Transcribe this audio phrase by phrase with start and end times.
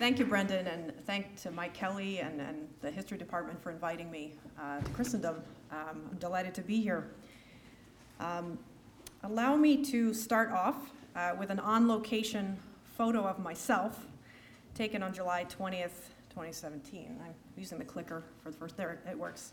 [0.00, 4.10] Thank you, Brendan, and thank to Mike Kelly and, and the History Department for inviting
[4.10, 5.36] me uh, to Christendom.
[5.70, 7.12] Um, I'm delighted to be here.
[8.18, 8.58] Um,
[9.22, 12.58] allow me to start off uh, with an on location
[12.98, 14.04] photo of myself
[14.74, 17.20] taken on July 20th, 2017.
[17.24, 19.52] I'm using the clicker for the first, there it works.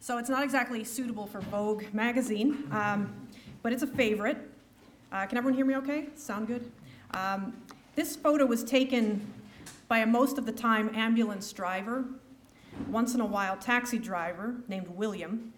[0.00, 3.26] So it's not exactly suitable for Vogue magazine, um,
[3.62, 4.36] but it's a favorite.
[5.10, 6.08] Uh, can everyone hear me okay?
[6.14, 6.70] Sound good?
[7.12, 7.54] Um,
[8.00, 9.30] this photo was taken
[9.86, 12.06] by a most of the time ambulance driver,
[12.88, 15.52] once in a while taxi driver named William.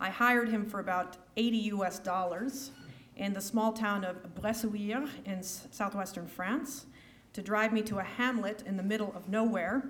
[0.00, 2.72] I hired him for about 80 US dollars
[3.14, 6.86] in the small town of Bressuire in southwestern France
[7.34, 9.84] to drive me to a hamlet in the middle of nowhere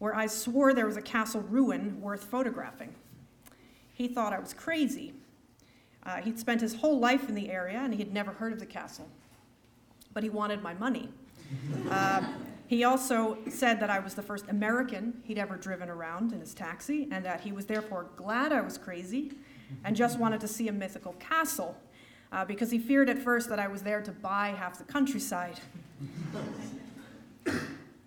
[0.00, 2.92] where I swore there was a castle ruin worth photographing.
[3.92, 5.12] He thought I was crazy.
[6.02, 8.66] Uh, he'd spent his whole life in the area and he'd never heard of the
[8.66, 9.08] castle
[10.14, 11.10] but he wanted my money.
[11.90, 12.22] Uh,
[12.66, 16.54] he also said that I was the first American he'd ever driven around in his
[16.54, 19.32] taxi, and that he was therefore glad I was crazy
[19.84, 21.76] and just wanted to see a mythical castle
[22.32, 25.60] uh, because he feared at first that I was there to buy half the countryside.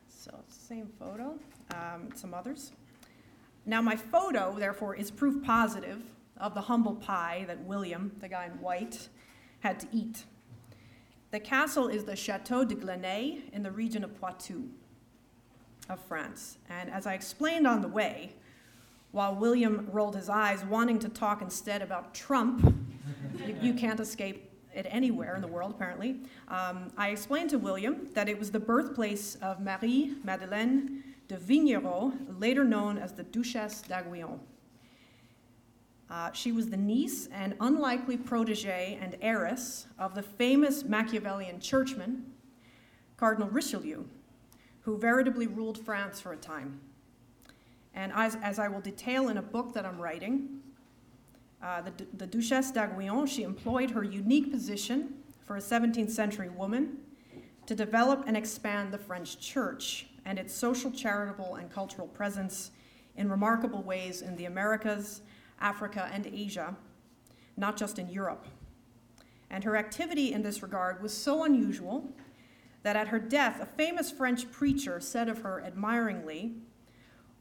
[0.09, 1.35] so, same photo,
[1.73, 2.71] um, some others.
[3.65, 6.01] Now, my photo, therefore, is proof positive
[6.37, 9.09] of the humble pie that William, the guy in white,
[9.59, 10.23] had to eat.
[11.31, 14.69] The castle is the Chateau de Glenay in the region of Poitou
[15.89, 16.57] of France.
[16.69, 18.33] And as I explained on the way,
[19.11, 22.73] while William rolled his eyes, wanting to talk instead about Trump,
[23.45, 26.21] you, you, can't escape it anywhere in the world, apparently.
[26.47, 32.13] Um, I explained to William that it was the birthplace of Marie Madeleine de Vignerot,
[32.39, 34.39] later known as the Duchesse d'Aiguillon.
[36.09, 42.25] Uh, she was the niece and unlikely protege and heiress of the famous Machiavellian churchman,
[43.17, 44.05] Cardinal Richelieu,
[44.81, 46.79] who veritably ruled France for a time.
[47.93, 50.61] And as, as I will detail in a book that I'm writing,
[51.61, 56.97] uh, the, the Duchesse d'Aiguillon, she employed her unique position for a 17th century woman
[57.65, 62.71] to develop and expand the French church and its social, charitable, and cultural presence
[63.15, 65.21] in remarkable ways in the Americas
[65.59, 66.75] Africa, and Asia,
[67.55, 68.45] not just in Europe.
[69.49, 72.13] And her activity in this regard was so unusual
[72.83, 76.55] that at her death, a famous French preacher said of her admiringly,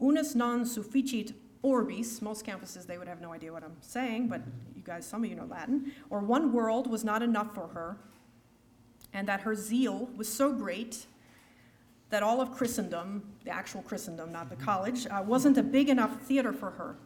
[0.00, 1.32] Unus non sufficit
[1.62, 4.43] orbis, most campuses they would have no idea what I'm saying, but
[4.75, 7.97] you guys, some of you know Latin, or one world was not enough for her,
[9.12, 11.06] and that her zeal was so great
[12.10, 16.21] that all of Christendom, the actual Christendom, not the college, uh, wasn't a big enough
[16.22, 16.97] theater for her.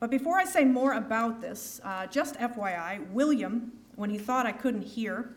[0.00, 4.52] But before I say more about this, uh, just FYI, William, when he thought I
[4.52, 5.34] couldn't hear,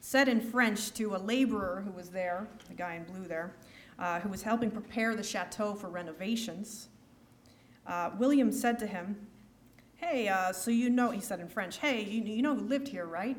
[0.00, 3.54] said in French to a laborer who was there, the guy in blue there,
[3.98, 6.88] uh, who was helping prepare the chateau for renovations.
[7.86, 9.16] Uh, William said to him,
[9.96, 12.88] Hey, uh, so you know, he said in French, Hey, you, you know who lived
[12.88, 13.36] here, right?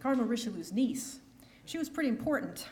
[0.00, 1.18] Cardinal Richelieu's niece.
[1.64, 2.68] She was pretty important.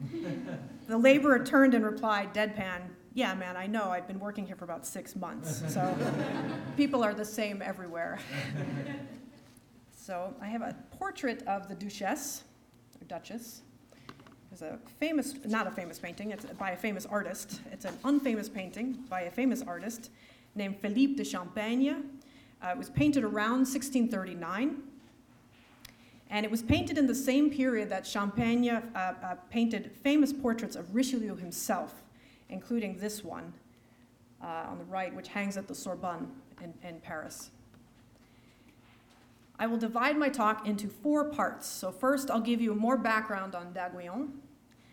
[0.88, 2.82] the laborer turned and replied, deadpan,
[3.18, 3.90] yeah, man, I know.
[3.90, 5.64] I've been working here for about six months.
[5.68, 5.96] So
[6.76, 8.20] people are the same everywhere.
[9.96, 12.44] so I have a portrait of the Duchess,
[13.00, 13.62] or Duchess.
[14.52, 17.60] It's a famous, not a famous painting, it's by a famous artist.
[17.72, 20.10] It's an unfamous painting by a famous artist
[20.54, 21.96] named Philippe de Champaigne.
[22.62, 24.76] Uh, it was painted around 1639.
[26.30, 30.76] And it was painted in the same period that Champaigne uh, uh, painted famous portraits
[30.76, 32.04] of Richelieu himself
[32.48, 33.52] including this one
[34.42, 36.30] uh, on the right, which hangs at the Sorbonne
[36.62, 37.50] in, in Paris.
[39.58, 41.66] I will divide my talk into four parts.
[41.66, 44.30] So, first, I'll give you more background on d'Aiguillon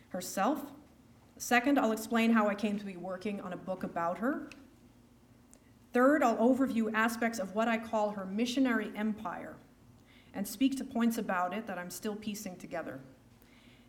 [0.09, 0.71] herself.
[1.37, 4.49] Second, I'll explain how I came to be working on a book about her.
[5.93, 9.55] Third, I'll overview aspects of what I call her missionary empire
[10.33, 12.99] and speak to points about it that I'm still piecing together.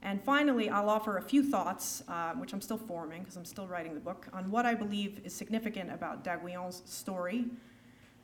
[0.06, 3.67] And finally, I'll offer a few thoughts, uh, which I'm still forming because I'm still
[3.67, 7.47] writing the book, on what I believe is significant about d'Aiguillon's story,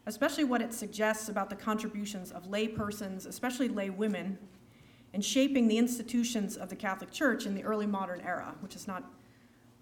[0.06, 4.38] especially what it suggests about the contributions of lay persons, especially lay women,
[5.12, 8.86] in shaping the institutions of the Catholic Church in the early modern era, which is
[8.86, 9.02] not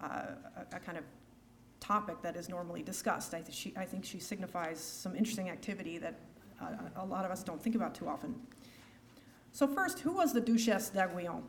[0.01, 0.23] uh,
[0.57, 1.03] a, a, kind of
[1.79, 3.35] topic that is normally discussed.
[3.35, 6.19] I, th- she, I think she signifies some interesting activity that
[6.59, 6.65] uh,
[6.95, 8.33] a lot of us don't think about too often.
[9.51, 11.43] So, first, who was the Duchesse d'Aiguillon?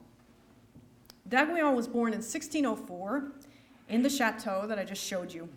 [1.28, 3.32] d'Aiguillon was born in 1604
[3.88, 5.48] in the chateau that I just showed you.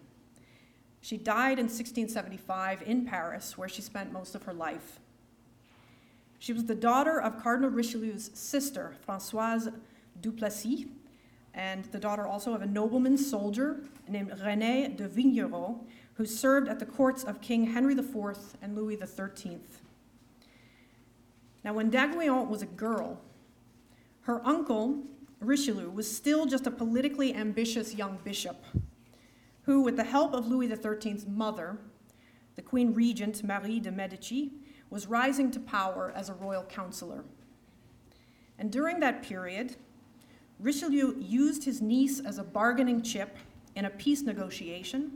[1.01, 4.99] She died in 1675 in Paris, where she spent most of her life.
[6.39, 9.69] She was the daughter of Cardinal Richelieu's sister, Francoise
[10.21, 10.85] Duplessis,
[11.53, 15.77] and the daughter also of a nobleman soldier named René de Vignerot,
[16.15, 19.59] who served at the courts of King Henry IV and Louis XIII.
[21.63, 23.21] Now, when d'Aiguillon was a girl,
[24.21, 25.03] her uncle,
[25.39, 28.63] Richelieu, was still just a politically ambitious young bishop
[29.63, 31.77] who, with the help of Louis XIII's mother,
[32.55, 34.51] the Queen Regent Marie de Medici,
[34.89, 37.25] was rising to power as a royal counselor.
[38.57, 39.75] And during that period,
[40.59, 43.37] Richelieu used his niece as a bargaining chip
[43.75, 45.11] in a peace negotiation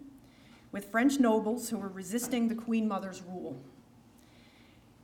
[0.72, 3.62] with French nobles who were resisting the Queen Mother's rule.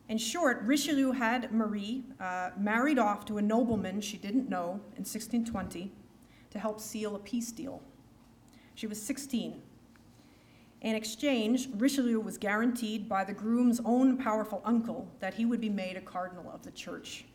[0.07, 5.03] In short, Richelieu had Marie uh, married off to a nobleman she didn't know in
[5.03, 5.91] 1620
[6.51, 7.81] to help seal a peace deal.
[8.75, 9.61] She was 16.
[10.81, 15.69] In exchange, Richelieu was guaranteed by the groom's own powerful uncle that he would be
[15.69, 17.25] made a cardinal of the church.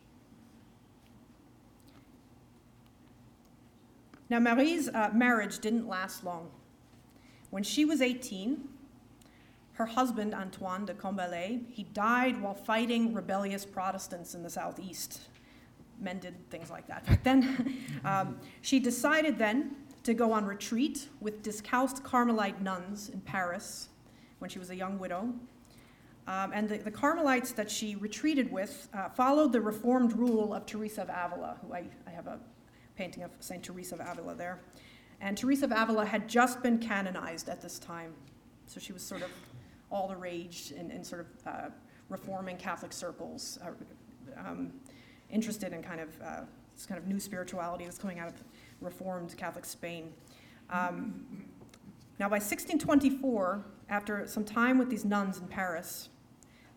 [4.29, 6.49] Now, Marie's uh, marriage didn't last long.
[7.49, 8.63] When she was 18,
[9.73, 15.21] her husband, Antoine de Combalet, he died while fighting rebellious Protestants in the southeast.
[15.99, 17.77] Men did things like that back then.
[18.05, 23.89] um, she decided then to go on retreat with Discalced Carmelite nuns in Paris
[24.39, 25.33] when she was a young widow.
[26.27, 30.65] Um, and the, the, Carmelites that she retreated with uh, followed the reformed rule of
[30.65, 32.39] Teresa of Avila, who I, I have a
[32.95, 33.63] painting of St.
[33.63, 34.59] Teresa of Avila there.
[35.19, 38.13] And Teresa of Avila had just been canonized at this time.
[38.67, 39.29] So she was sort of
[39.91, 41.69] all the rage in, sort of uh,
[42.09, 43.71] reforming Catholic circles, uh,
[44.39, 44.71] um,
[45.29, 46.41] interested in kind of uh,
[46.73, 48.43] this kind of new spirituality that's coming out of
[48.79, 50.13] Reformed Catholic Spain.
[50.69, 51.45] Um,
[52.19, 56.09] now, by 1624, after some time with these nuns in Paris,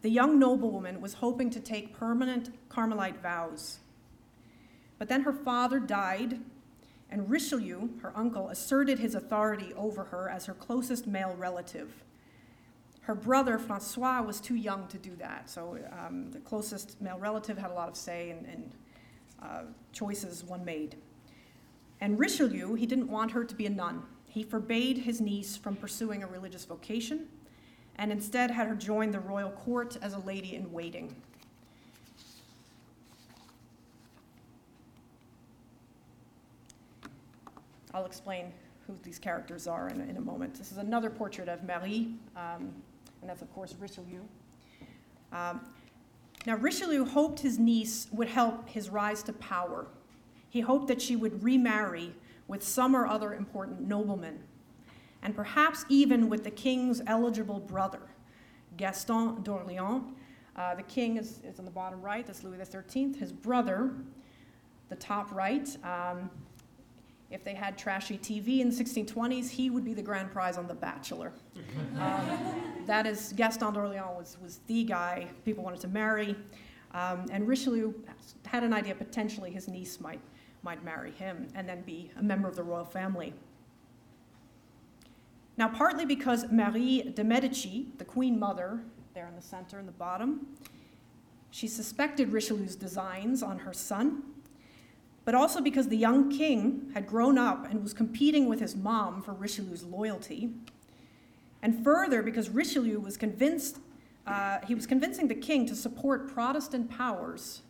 [0.02, 3.78] the young noblewoman was hoping to take permanent Carmelite vows.
[4.98, 6.40] But then her father died,
[7.10, 12.04] and Richelieu, her uncle, asserted his authority over her as her closest male relative.
[13.04, 17.58] Her brother, Francois, was too young to do that, so um, the closest male relative
[17.58, 18.72] had a lot of say in, in
[19.42, 19.62] uh,
[19.92, 20.96] choices one made.
[22.00, 24.02] And Richelieu, he didn't want her to be a nun.
[24.26, 27.28] He forbade his niece from pursuing a religious vocation
[27.96, 31.14] and instead had her join the royal court as a lady in waiting.
[37.92, 38.52] I'll explain
[38.86, 40.54] who these characters are in a, in a moment.
[40.54, 42.72] This is another portrait of Marie, um,
[43.24, 44.20] and that's, of course, Richelieu.
[45.32, 45.62] Um,
[46.44, 49.86] now, Richelieu hoped his niece would help his rise to power.
[50.50, 52.12] He hoped that she would remarry
[52.48, 54.40] with some or other important nobleman,
[55.22, 58.02] and perhaps even with the king's eligible brother,
[58.76, 60.04] Gaston d'Orléans.
[60.54, 63.14] Uh, the king is, is on the bottom right, that's Louis XIII.
[63.14, 63.94] His brother,
[64.90, 66.28] the top right, um,
[67.30, 70.66] if they had trashy TV in the 1620s, he would be the grand prize on
[70.66, 71.32] The Bachelor.
[71.98, 72.38] um,
[72.86, 76.36] that is, Gaston d'Orléans was, was the guy people wanted to marry.
[76.92, 77.92] Um, and Richelieu
[78.46, 80.20] had an idea potentially his niece might,
[80.62, 83.34] might marry him and then be a member of the royal family.
[85.56, 88.80] Now, partly because Marie de Medici, the queen mother,
[89.14, 90.46] there in the center in the bottom,
[91.50, 94.33] she suspected Richelieu's designs on her son
[95.24, 99.22] but also because the young king had grown up and was competing with his mom
[99.22, 100.50] for Richelieu's loyalty.
[101.62, 103.78] And further, because Richelieu was convinced,
[104.26, 107.62] uh, he was convincing the king to support Protestant powers,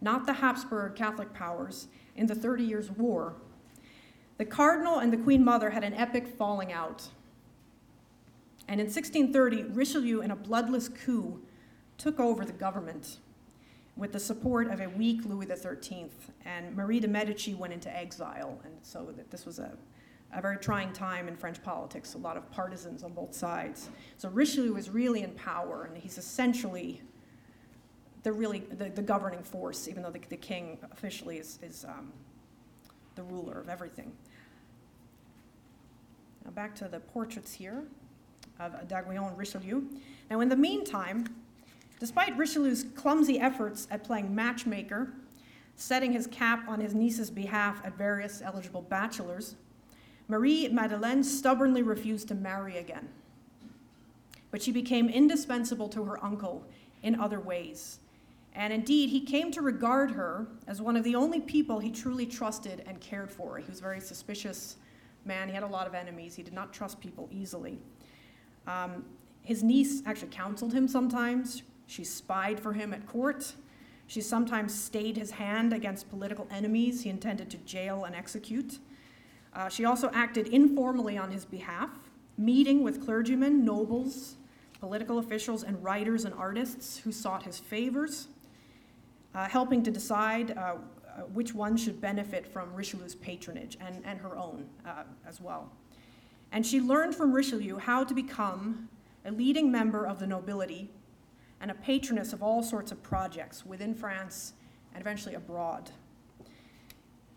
[0.00, 3.34] not the Habsburg Catholic powers, in the Thirty Years' War.
[4.38, 7.08] The cardinal and the queen mother had an epic falling out.
[8.68, 11.40] And in 1630, Richelieu, in a bloodless coup,
[11.98, 13.18] took over the government
[14.00, 16.06] with the support of a weak Louis XIII.
[16.46, 19.76] And Marie de Medici went into exile, and so this was a,
[20.32, 23.90] a very trying time in French politics, a lot of partisans on both sides.
[24.16, 27.02] So Richelieu is really in power, and he's essentially
[28.22, 32.10] the really the, the governing force, even though the, the king officially is, is um,
[33.16, 34.12] the ruler of everything.
[36.46, 37.84] Now back to the portraits here
[38.58, 39.82] of d'Aiguillon and Richelieu.
[40.30, 41.26] Now in the meantime,
[42.00, 45.12] Despite Richelieu's clumsy efforts at playing matchmaker,
[45.76, 49.54] setting his cap on his niece's behalf at various eligible bachelors,
[50.26, 53.10] Marie Madeleine stubbornly refused to marry again.
[54.50, 56.64] But she became indispensable to her uncle
[57.02, 58.00] in other ways.
[58.54, 62.26] And indeed, he came to regard her as one of the only people he truly
[62.26, 63.58] trusted and cared for.
[63.58, 64.76] He was a very suspicious
[65.24, 65.48] man.
[65.48, 66.34] He had a lot of enemies.
[66.34, 67.78] He did not trust people easily.
[68.66, 69.04] Um,
[69.42, 71.62] his niece actually counseled him sometimes.
[71.90, 73.52] She spied for him at court.
[74.06, 78.78] She sometimes stayed his hand against political enemies he intended to jail and execute.
[79.52, 81.90] Uh, she also acted informally on his behalf,
[82.38, 84.36] meeting with clergymen, nobles,
[84.78, 88.28] political officials, and writers and artists who sought his favors,
[89.34, 94.20] uh, helping to decide uh, uh which one should benefit from Richelieu's patronage and, and
[94.20, 95.72] her own uh, as well.
[96.52, 98.88] And she learned from Richelieu how to become
[99.24, 100.88] a leading member of the nobility
[101.60, 104.54] and a patroness of all sorts of projects within France
[104.94, 105.90] and eventually abroad.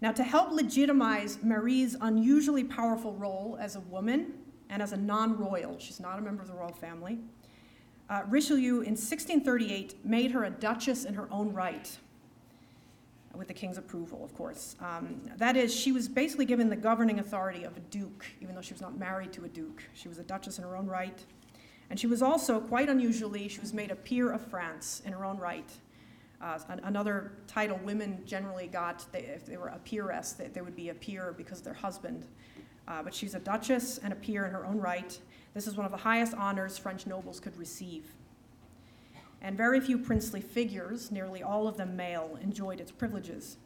[0.01, 4.33] Now, to help legitimize Marie's unusually powerful role as a woman
[4.69, 7.19] and as a non royal, she's not a member of the royal family,
[8.09, 11.97] uh, Richelieu in 1638 made her a duchess in her own right,
[13.33, 14.75] with the king's approval, of course.
[14.81, 18.61] Um, that is, she was basically given the governing authority of a duke, even though
[18.61, 19.83] she was not married to a duke.
[19.93, 21.23] She was a duchess in her own right.
[21.93, 25.23] And she was also, quite unusually, she was made a peer of France in her
[25.23, 25.69] own right.
[26.41, 30.75] Uh, another title women generally got, they, if they were a peeress, they, they, would
[30.75, 32.25] be a peer because of their husband.
[32.88, 35.19] Uh, but she's a duchess and a peer in her own right.
[35.53, 38.15] This is one of the highest honors French nobles could receive.
[39.43, 43.57] And very few princely figures, nearly all of them male, enjoyed its privileges.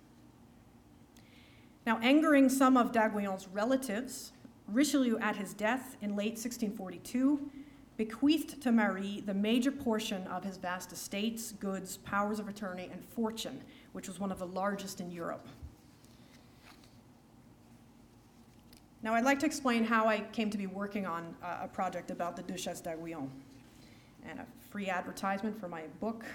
[1.86, 4.34] Now, angering some of d'Aiguillon's relatives,
[4.68, 7.52] Richelieu, at his death in late 1642,
[7.98, 13.04] bequeathed to Marie the major portion of his vast estates, goods, powers of attorney, and
[13.04, 13.62] fortune,
[13.92, 15.48] which was one of the largest in Europe.
[19.04, 22.36] Now, I'd like to explain how I came to be working on a project about
[22.36, 23.30] the Duchesse d'Aiguillon
[24.28, 26.26] and a free advertisement for my book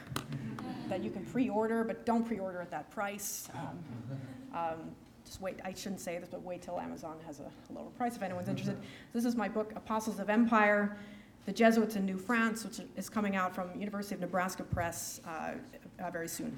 [0.88, 3.49] that you can pre order, but don't pre order at that price.
[3.54, 3.78] Um,
[4.54, 4.90] um,
[5.25, 8.23] just wait, I shouldn't say this, but wait till Amazon has a lower price if
[8.23, 8.76] anyone's interested.
[9.12, 10.97] This is my book, Apostles of Empire
[11.46, 15.52] the Jesuits in New France, which is coming out from University of Nebraska Press uh,
[16.00, 16.56] uh, very soon.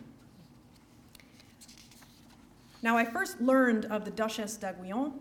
[2.82, 5.12] Now, I first learned of the Duchesse d'Aiguillon,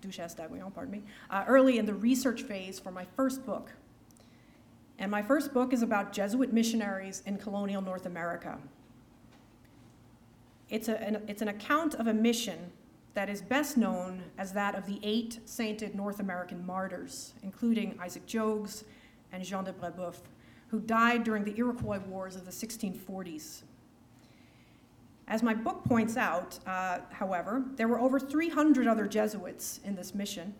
[0.00, 3.72] Duchesse d'Aiguillon, pardon me, uh, early in the research phase for my first book.
[4.98, 8.58] And my first book is about Jesuit missionaries in colonial North America.
[10.70, 12.70] It's, a, an, it's an account of a mission
[13.14, 18.26] that is best known as that of the eight sainted North American martyrs, including Isaac
[18.26, 18.84] Jogues
[19.32, 20.20] and Jean de Brebeuf,
[20.68, 23.62] who died during the Iroquois Wars of the 1640s.
[25.28, 30.14] As my book points out, uh, however, there were over 300 other Jesuits in this
[30.14, 30.54] mission,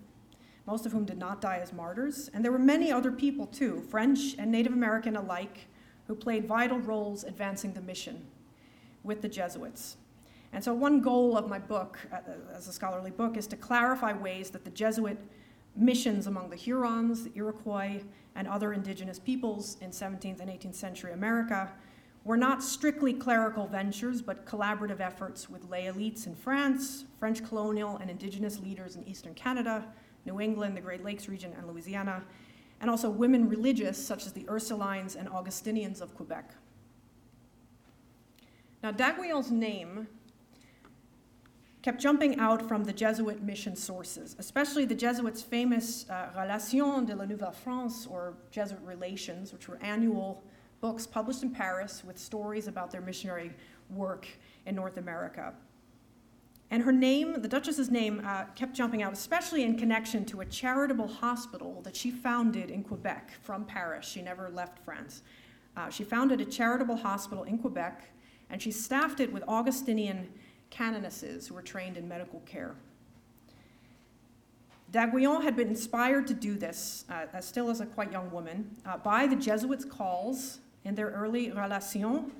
[0.66, 3.80] most of whom did not die as martyrs, and there were many other people too,
[3.90, 5.66] French and Native American alike,
[6.06, 8.26] who played vital roles advancing the mission
[9.02, 9.96] with the Jesuits.
[10.52, 12.18] And so, one goal of my book, uh,
[12.54, 15.18] as a scholarly book, is to clarify ways that the Jesuit
[15.74, 18.02] missions among the Hurons, the Iroquois,
[18.34, 21.72] and other indigenous peoples in 17th and 18th century America
[22.24, 27.96] were not strictly clerical ventures, but collaborative efforts with lay elites in France, French colonial
[27.96, 29.84] and indigenous leaders in eastern Canada,
[30.24, 32.22] New England, the Great Lakes region, and Louisiana,
[32.80, 36.54] and also women religious, such as the Ursulines and Augustinians of Quebec.
[38.82, 40.06] Now, d'Aiguillon's name
[41.82, 47.16] kept jumping out from the Jesuit mission sources, especially the Jesuits' famous uh, Relations de
[47.16, 50.44] la Nouvelle France, or Jesuit Relations, which were annual
[50.80, 53.52] books published in Paris with stories about their missionary
[53.90, 54.26] work
[54.64, 55.52] in North America.
[56.70, 60.46] And her name, the Duchess's name, uh, kept jumping out, especially in connection to a
[60.46, 64.06] charitable hospital that she founded in Quebec from Paris.
[64.06, 65.22] She never left France.
[65.76, 68.02] Uh, she founded a charitable hospital in Quebec,
[68.48, 70.28] and she staffed it with Augustinian
[70.72, 72.74] canonesses who were trained in medical care.
[74.90, 78.98] D'Aiguillon had been inspired to do this, uh, still as a quite young woman, uh,
[78.98, 82.30] by the Jesuits' calls in their early Relations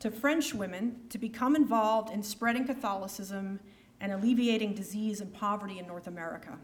[0.00, 3.60] to French women to become involved in spreading Catholicism
[4.00, 6.58] and alleviating disease and poverty in North America.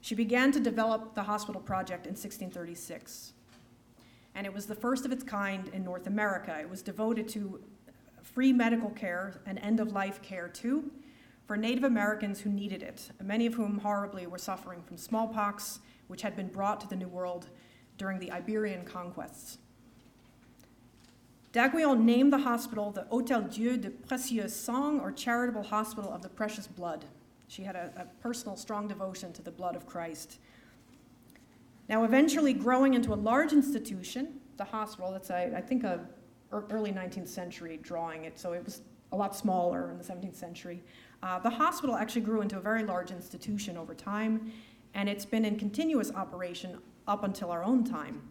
[0.00, 3.34] She began to develop the hospital project in 1636.
[4.34, 6.58] And it was the first of its kind in North America.
[6.58, 7.62] It was devoted to
[8.22, 10.90] free medical care and end of life care too
[11.46, 16.22] for Native Americans who needed it, many of whom horribly were suffering from smallpox, which
[16.22, 17.48] had been brought to the New World
[17.98, 19.58] during the Iberian conquests.
[21.52, 26.28] D'Aiguillon named the hospital the Hôtel Dieu de Précieux Sang, or Charitable Hospital of the
[26.28, 27.04] Precious Blood.
[27.48, 30.38] She had a, a personal, strong devotion to the blood of Christ.
[31.88, 36.06] Now, eventually growing into a large institution, the hospital, that's, I think, a
[36.52, 38.82] early 19th century drawing it, so it was
[39.12, 40.82] a lot smaller in the 17th century.
[41.22, 44.52] Uh, the hospital actually grew into a very large institution over time,
[44.94, 48.22] and it's been in continuous operation up until our own time.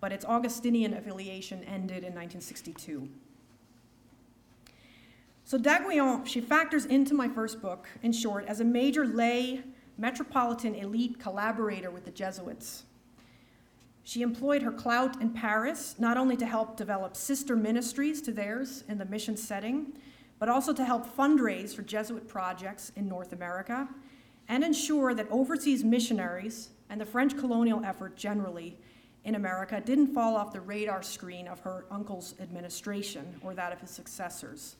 [0.00, 3.08] But its Augustinian affiliation ended in 1962.
[5.46, 9.62] So d'Aiguillon, she factors into my first book, in short, as a major lay
[9.96, 12.84] metropolitan elite collaborator with the Jesuits.
[14.04, 18.84] She employed her clout in Paris not only to help develop sister ministries to theirs
[18.86, 19.94] in the mission setting,
[20.38, 23.88] but also to help fundraise for Jesuit projects in North America
[24.48, 28.76] and ensure that overseas missionaries and the French colonial effort generally
[29.24, 33.80] in America didn't fall off the radar screen of her uncle's administration or that of
[33.80, 34.76] his successors.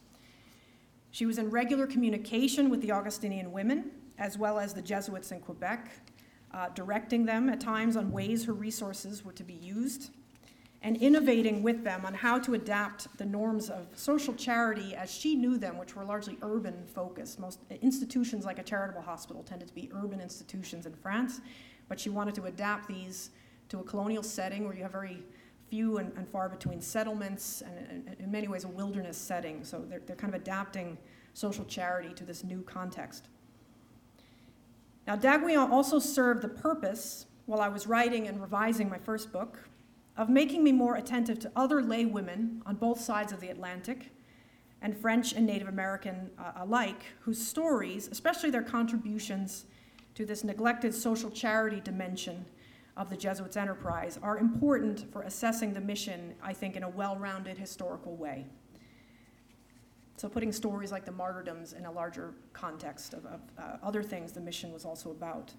[1.12, 5.40] She was in regular communication with the Augustinian women, as well as the Jesuits in
[5.40, 5.90] Quebec,
[6.54, 10.10] uh, directing them at times on ways her resources were to be used,
[10.82, 15.34] and innovating with them on how to adapt the norms of social charity as she
[15.34, 17.40] knew them, which were largely urban focused.
[17.40, 21.40] Most institutions like a charitable hospital tended to be urban institutions in France,
[21.88, 23.30] but she wanted to adapt these
[23.70, 25.22] to a colonial setting where you have very
[25.68, 29.64] few and, and far between settlements and, and, in many ways a wilderness setting.
[29.64, 30.98] So they're, they're kind of adapting
[31.32, 33.28] social charity to this new context.
[35.06, 39.68] Now, d'Aiguillon also served the purpose, while I was writing and revising my first book,
[40.16, 44.12] of making me more attentive to other lay women on both sides of the Atlantic,
[44.80, 49.64] and French and Native American uh, alike, whose stories, especially their contributions
[50.14, 52.44] to this neglected social charity dimension
[52.96, 57.16] of the Jesuits' enterprise, are important for assessing the mission, I think, in a well
[57.16, 58.46] rounded historical way.
[60.16, 64.32] So, putting stories like the martyrdoms in a larger context of, of uh, other things
[64.32, 65.52] the mission was also about.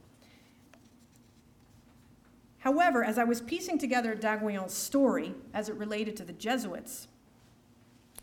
[2.60, 7.08] However, as I was piecing together d'Aiguillon's story as it related to the Jesuits,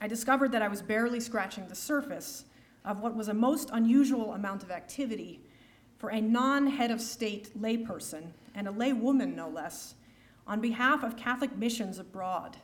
[0.00, 2.44] I discovered that I was barely scratching the surface
[2.84, 5.40] of what was a most unusual amount of activity
[5.98, 9.94] for a non head of state layperson, and a laywoman no less,
[10.44, 12.56] on behalf of Catholic missions abroad,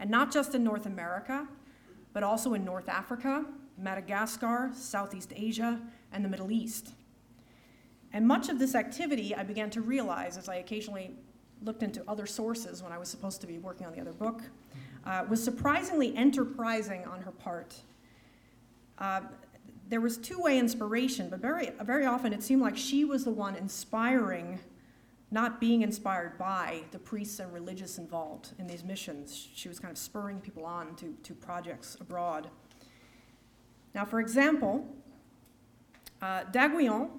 [0.00, 1.46] and not just in North America,
[2.16, 3.44] but also in North Africa,
[3.76, 5.78] Madagascar, Southeast Asia,
[6.14, 6.94] and the Middle East.
[8.14, 11.10] And much of this activity I began to realize as I occasionally
[11.62, 14.40] looked into other sources when I was supposed to be working on the other book,
[15.04, 17.74] uh, was surprisingly enterprising on her part.
[18.96, 19.20] Uh,
[19.90, 23.56] there was two-way inspiration, but very, very often it seemed like she was the one
[23.56, 24.58] inspiring,
[25.30, 29.48] not being inspired by the priests and religious involved in these missions.
[29.54, 32.48] She was kind of spurring people on to, to projects abroad.
[33.94, 34.86] Now, for example,
[36.22, 37.10] uh, d'Aiguillon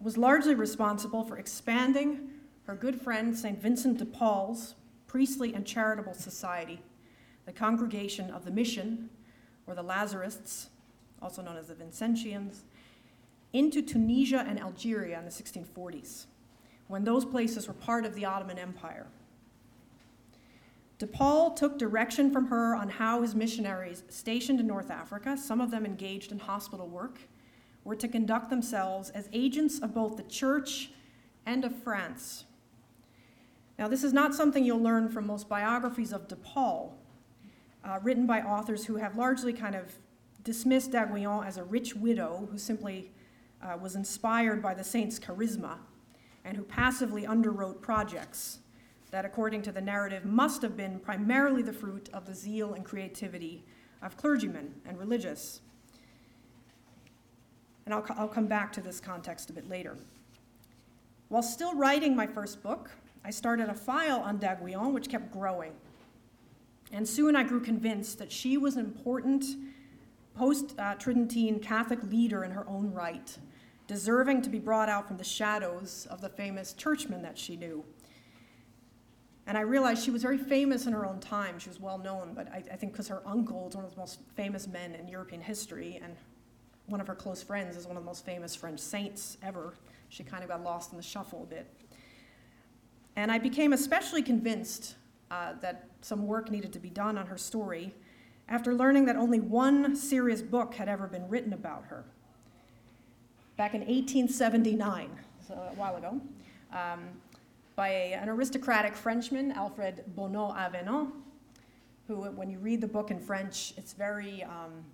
[0.00, 2.30] was largely responsible for expanding
[2.64, 3.60] her good friend St.
[3.60, 4.74] Vincent de Paul's
[5.06, 6.80] priestly and charitable society,
[7.46, 9.08] the Congregation of the Mission,
[9.66, 10.68] or the Lazarists,
[11.22, 12.62] also known as the Vincentians,
[13.52, 16.26] into Tunisia and Algeria in the 1640s,
[16.88, 19.06] when those places were part of the Ottoman Empire.
[20.98, 25.60] De Paul took direction from her on how his missionaries stationed in North Africa, some
[25.60, 27.18] of them engaged in hospital work,
[27.84, 30.90] were to conduct themselves as agents of both the church
[31.44, 32.44] and of France.
[33.78, 36.96] Now, this is not something you'll learn from most biographies of De Paul,
[37.84, 39.92] uh, written by authors who have largely kind of
[40.44, 43.10] dismissed d'Aiguillon as a rich widow who simply
[43.62, 45.76] uh, was inspired by the saint's charisma
[46.46, 48.60] and who passively underwrote projects
[49.10, 52.84] that, according to the narrative, must have been primarily the fruit of the zeal and
[52.84, 53.64] creativity
[54.00, 55.60] of clergymen and religious.
[57.84, 59.96] And I'll, I'll come back to this context a bit later.
[61.28, 62.90] While still writing my first book,
[63.24, 65.72] I started a file on d'Aiguillon, which kept growing.
[66.92, 69.44] And soon I grew convinced that she was an important
[70.36, 73.36] post uh, Catholic leader in her own right,
[73.86, 77.84] deserving to be brought out from the shadows of the famous churchmen that she knew.
[79.46, 81.58] And I realized she was very famous in her own time.
[81.58, 83.96] She was well known, but I, I think because her uncle is one of the
[83.96, 86.16] most famous men in European history, and
[86.86, 89.74] one of her close friends is one of the most famous French saints ever,
[90.08, 91.72] she kind of got lost in the shuffle a bit.
[93.14, 94.96] And I became especially convinced
[95.30, 97.94] uh, that some work needed to be done on her story
[98.48, 102.04] after learning that only one serious book had ever been written about her.
[103.56, 105.08] Back in 1879,
[105.48, 106.20] so a while ago,
[106.72, 107.08] um,
[107.74, 111.14] by an aristocratic Frenchman, Alfred Bonneau-Avenant,
[112.06, 114.84] who, when you read the book in French, it's very, um,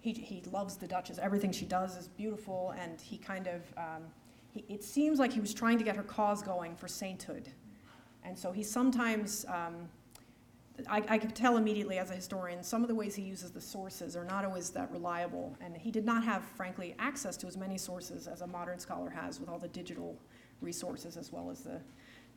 [0.00, 1.18] he, he loves the Duchess.
[1.18, 4.02] Everything she does is beautiful, and he kind of, um,
[4.54, 7.50] he, it seems like he was trying to get her cause going for sainthood.
[8.24, 9.90] And so he sometimes um,
[10.88, 13.60] I, I could tell immediately as a historian, some of the ways he uses the
[13.60, 15.56] sources are not always that reliable.
[15.60, 19.10] And he did not have, frankly, access to as many sources as a modern scholar
[19.10, 20.16] has with all the digital
[20.60, 21.80] resources as well as the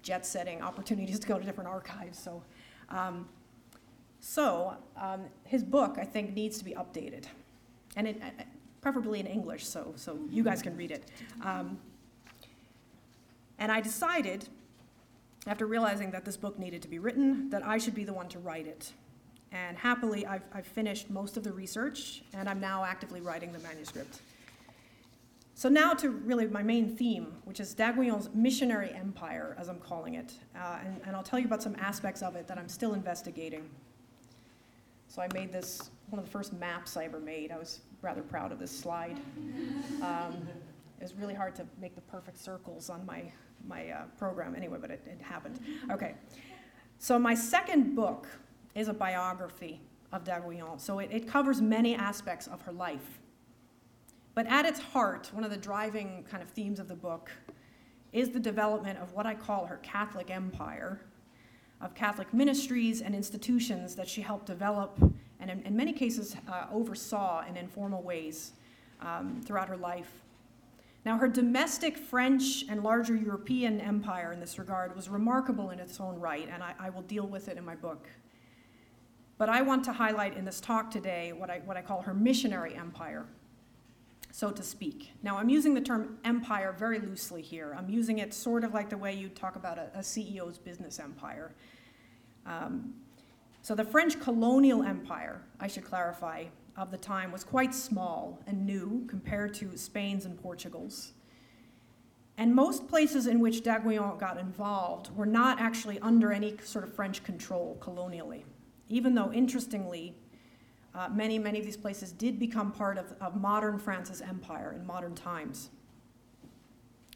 [0.02, 2.18] jet setting opportunities to go to different archives.
[2.18, 2.42] So,
[2.90, 3.28] um,
[4.20, 7.26] so um, his book, I think, needs to be updated.
[7.96, 8.44] and it, uh,
[8.82, 11.04] preferably in English, so, so you guys can read it.
[11.44, 11.78] Um,
[13.60, 14.48] and I decided,
[15.48, 18.28] after realizing that this book needed to be written, that I should be the one
[18.30, 18.92] to write it.
[19.52, 23.60] And happily, I've, I've finished most of the research, and I'm now actively writing the
[23.60, 24.22] manuscript.
[25.56, 30.16] So now to really my main theme, which is d'Aiguillon's missionary empire, as I'm calling
[30.16, 30.34] it.
[30.56, 33.70] Uh, and, and I'll tell you about some aspects of it that I'm still investigating.
[35.08, 37.52] So I made this, one of the first maps I ever made.
[37.52, 39.20] I was rather proud of this slide.
[40.02, 40.48] Um,
[41.02, 43.24] it was really hard to make the perfect circles on my,
[43.68, 45.60] my uh, program anyway, but it, it happened.
[45.90, 46.14] Okay.
[47.00, 48.28] So my second book
[48.76, 50.80] is a biography of d'Aiguillon.
[50.80, 53.20] So it, it covers many aspects of her life.
[54.36, 57.32] But at its heart, one of the driving kind of themes of the book
[58.14, 61.02] is the development of what I call her Catholic empire,
[61.82, 65.00] of Catholic ministries and institutions that she helped develop
[65.40, 68.52] and, in, in many cases, uh, oversaw in informal ways
[69.00, 70.21] um, throughout her life.
[71.04, 76.00] Now, her domestic French and larger European empire in this regard was remarkable in its
[76.00, 78.08] own right, and I, I will deal with it in my book.
[79.40, 82.14] But I want to highlight in this talk today what I, what I call her
[82.14, 83.26] missionary empire,
[84.32, 85.14] so to speak.
[85.24, 87.76] Now, I'm using the term empire very loosely here.
[87.76, 91.00] I'm using it sort of like the way you talk about a, a CEO's business
[91.00, 91.56] empire.
[92.46, 92.94] Um,
[93.64, 96.46] so, the French colonial empire, I should clarify,
[96.78, 101.14] of the time was quite small and new compared to Spain's and Portugal's.
[102.38, 106.94] And most places in which d'Aiguillon got involved were not actually under any sort of
[106.96, 108.46] French control colonially
[108.92, 110.14] even though, interestingly,
[110.94, 114.86] uh, many, many of these places did become part of, of modern France's empire in
[114.86, 115.70] modern times,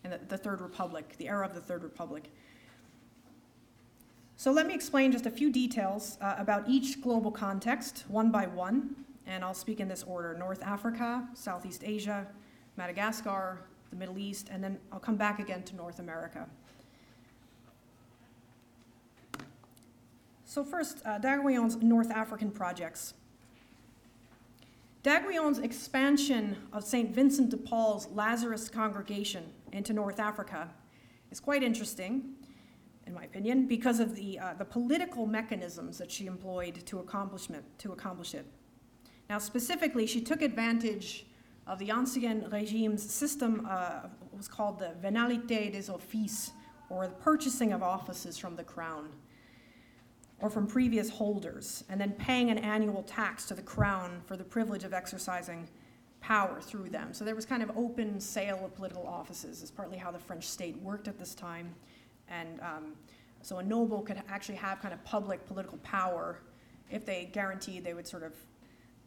[0.05, 2.31] in the, the Third Republic, the era of the Third Republic.
[4.37, 8.47] So let me explain just a few details uh, about each global context, one by
[8.47, 8.95] one,
[9.27, 12.27] and I'll speak in this order North Africa, Southeast Asia,
[12.77, 16.47] Madagascar, the Middle East, and then I'll come back again to North America.
[20.45, 23.13] So first, uh, d'Aiguillon's North African projects.
[25.03, 27.13] d'Aiguillon's expansion of St.
[27.13, 30.69] Vincent de Paul's Lazarist congregation into North Africa
[31.29, 32.35] is quite interesting,
[33.05, 37.63] in my opinion, because of the, uh, the political mechanisms that she employed to, accomplishment,
[37.79, 38.45] to accomplish it.
[39.29, 41.25] Now, specifically, she took advantage
[41.67, 44.01] of the Ancien Regime's system, uh,
[44.35, 46.51] was called the venalité des offices,
[46.89, 49.09] or the purchasing of offices from the crown
[50.41, 54.43] or from previous holders, and then paying an annual tax to the crown for the
[54.43, 55.67] privilege of exercising
[56.19, 57.13] power through them.
[57.13, 60.45] So there was kind of open sale of political offices, is partly how the French
[60.47, 61.73] state worked at this time.
[62.27, 62.93] And um,
[63.41, 66.39] so a noble could actually have kind of public political power
[66.91, 68.33] if they guaranteed they would sort of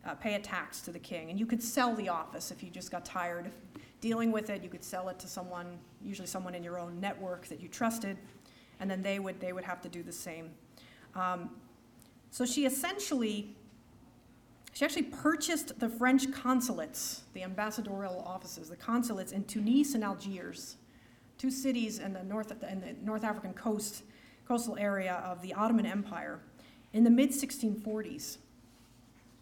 [0.06, 1.30] uh, pay a tax to the king.
[1.30, 3.52] And you could sell the office if you just got tired of
[4.00, 4.62] dealing with it.
[4.62, 8.16] You could sell it to someone, usually someone in your own network that you trusted,
[8.80, 10.50] and then they would, they would have to do the same.
[11.14, 11.50] Um,
[12.30, 13.56] so she essentially,
[14.72, 20.76] she actually purchased the French consulates, the ambassadorial offices, the consulates in Tunis and Algiers,
[21.38, 24.02] two cities in the North, in the North African coast,
[24.46, 26.40] coastal area of the Ottoman Empire
[26.92, 28.38] in the mid 1640s.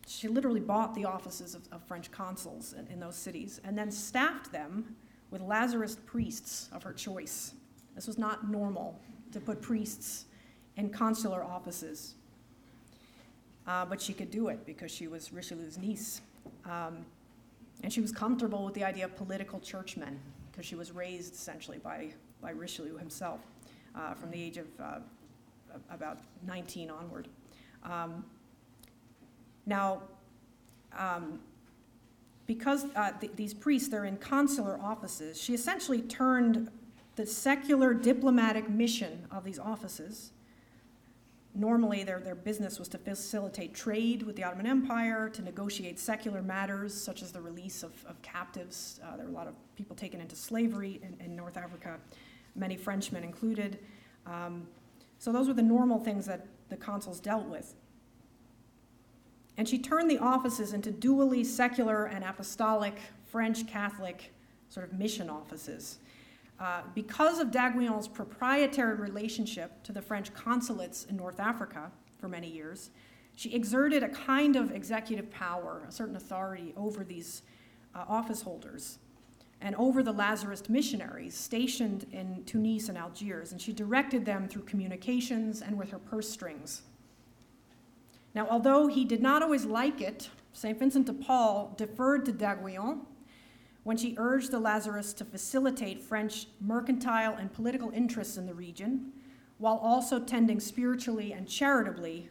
[0.07, 3.91] She literally bought the offices of, of French consuls in, in those cities and then
[3.91, 4.97] staffed them
[5.31, 7.55] with Lazarist priests of her choice.
[7.95, 9.01] This was not normal
[9.33, 10.27] to put priests
[10.77, 12.15] in consular offices.
[13.67, 16.21] Uh, but she could do it because she was Richelieu's niece.
[16.65, 17.05] Um,
[17.83, 21.79] and she was comfortable with the idea of political churchmen because she was raised essentially
[21.79, 22.09] by,
[22.41, 23.41] by Richelieu himself
[23.95, 24.99] uh, from the age of uh,
[25.91, 27.29] about 19 onward.
[27.83, 28.25] Um,
[29.67, 30.03] now,
[30.97, 31.41] um,
[32.47, 36.71] because uh, th- these priests, they're in consular offices, she essentially turned
[37.17, 40.33] the secular diplomatic mission of these offices
[41.59, 46.43] Normally, their, their business was to facilitate trade with the Ottoman Empire, to negotiate secular
[46.43, 49.01] matters such as the release of, of captives.
[49.03, 51.97] Uh, there were a lot of people taken into slavery in, in North Africa,
[52.57, 53.79] many Frenchmen included.
[54.27, 54.67] Um,
[55.19, 57.75] so, those were the normal things that the consuls dealt with.
[59.59, 64.33] And she turned the offices into dually secular and apostolic French Catholic
[64.69, 65.99] sort of mission offices.
[66.59, 72.49] Uh, because of d'Aiguillon's proprietary relationship to the French consulates in North Africa for many
[72.49, 72.91] years,
[73.35, 77.43] she exerted a kind of executive power, a certain authority over these
[77.95, 78.99] uh, office holders
[79.61, 84.63] and over the Lazarist missionaries stationed in Tunis and Algiers, and she directed them through
[84.63, 86.83] communications and with her purse strings.
[88.37, 90.79] Now, although he did not always like it, St.
[90.79, 93.01] Vincent de Paul deferred to d'Aiguillon
[93.83, 99.11] when she urged the Lazarists to facilitate French mercantile and political interests in the region,
[99.57, 102.29] while also tending spiritually and charitably,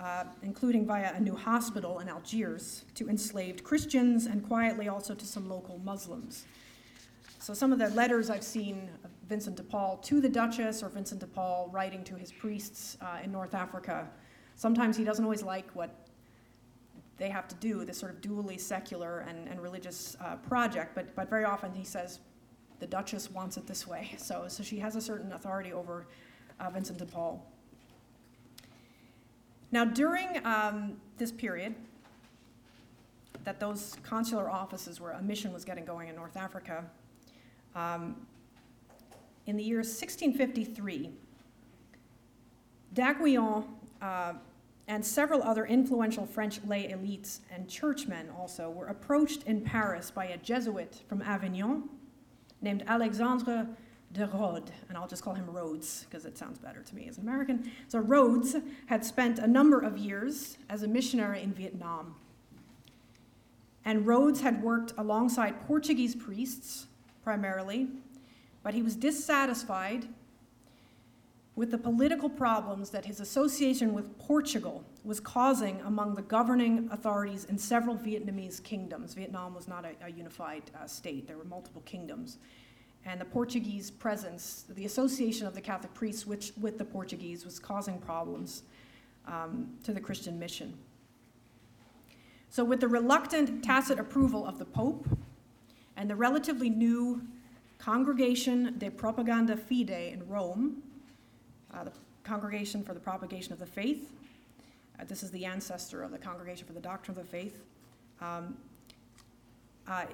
[0.00, 5.24] uh, including via a new hospital in Algiers, to enslaved Christians and quietly also to
[5.24, 6.44] some local Muslims.
[7.38, 10.88] So some of the letters I've seen of Vincent de Paul to the Duchess or
[10.88, 14.08] Vincent de Paul writing to his priests uh, in North Africa,
[14.60, 15.88] sometimes he doesn't always like what
[17.16, 21.14] they have to do, this sort of dually secular and, and religious uh, project, but,
[21.14, 22.20] but very often he says,
[22.78, 24.10] the Duchess wants it this way.
[24.18, 26.06] So, so she has a certain authority over
[26.58, 27.42] uh, Vincent de Paul.
[29.72, 31.74] Now, during um, this period,
[33.44, 36.84] that those consular offices where a mission was getting going in North Africa,
[37.74, 38.14] um,
[39.46, 41.08] in the year 1653,
[42.92, 43.64] d'Aiguillon
[44.02, 44.34] uh,
[44.90, 50.24] and several other influential French lay elites and churchmen also were approached in Paris by
[50.24, 51.88] a Jesuit from Avignon
[52.60, 53.68] named Alexandre
[54.12, 57.18] de Rhodes, and I'll just call him Rhodes because it sounds better to me as
[57.18, 57.70] an American.
[57.86, 62.16] So Rhodes had spent a number of years as a missionary in Vietnam.
[63.84, 66.88] And Rhodes had worked alongside Portuguese priests
[67.22, 67.86] primarily,
[68.64, 70.08] but he was dissatisfied
[71.56, 77.44] with the political problems that his association with Portugal was causing among the governing authorities
[77.44, 79.14] in several Vietnamese kingdoms.
[79.14, 82.38] Vietnam was not a, a unified uh, state, there were multiple kingdoms.
[83.06, 87.58] And the Portuguese presence, the association of the Catholic priests with, with the Portuguese, was
[87.58, 88.62] causing problems
[89.26, 90.74] um, to the Christian mission.
[92.50, 95.06] So, with the reluctant, tacit approval of the Pope
[95.96, 97.22] and the relatively new
[97.78, 100.82] Congregation de Propaganda Fide in Rome,
[101.74, 101.92] uh, the
[102.24, 104.12] Congregation for the Propagation of the Faith.
[104.98, 107.62] Uh, this is the ancestor of the Congregation for the Doctrine of the Faith.
[108.20, 108.56] Um,
[109.88, 110.04] uh,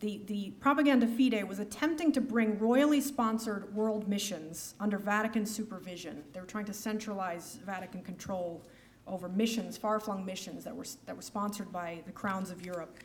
[0.00, 6.22] the, the Propaganda Fide was attempting to bring royally sponsored world missions under Vatican supervision.
[6.32, 8.62] They were trying to centralize Vatican control
[9.06, 12.98] over missions, far flung missions that were, that were sponsored by the crowns of Europe.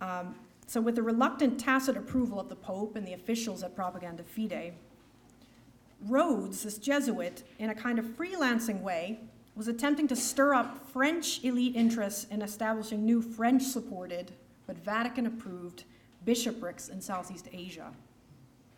[0.00, 0.34] Um,
[0.66, 4.72] so, with the reluctant tacit approval of the Pope and the officials at Propaganda Fide,
[6.06, 9.20] Rhodes, this Jesuit, in a kind of freelancing way,
[9.54, 14.32] was attempting to stir up French elite interests in establishing new French supported
[14.66, 15.84] but Vatican approved
[16.24, 17.92] bishoprics in Southeast Asia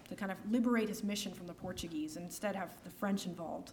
[0.09, 3.73] to kind of liberate his mission from the Portuguese and instead have the French involved.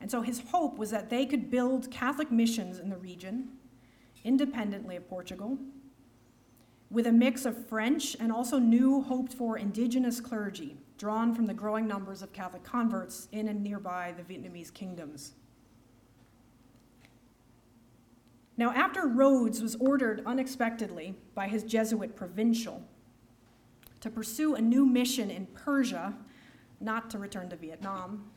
[0.00, 3.48] And so his hope was that they could build Catholic missions in the region
[4.24, 5.58] independently of Portugal
[6.90, 11.54] with a mix of French and also new hoped for indigenous clergy drawn from the
[11.54, 15.32] growing numbers of Catholic converts in and nearby the Vietnamese kingdoms.
[18.56, 22.82] Now, after Rhodes was ordered unexpectedly by his Jesuit provincial
[24.00, 26.14] to pursue a new mission in Persia,
[26.80, 28.30] not to return to Vietnam,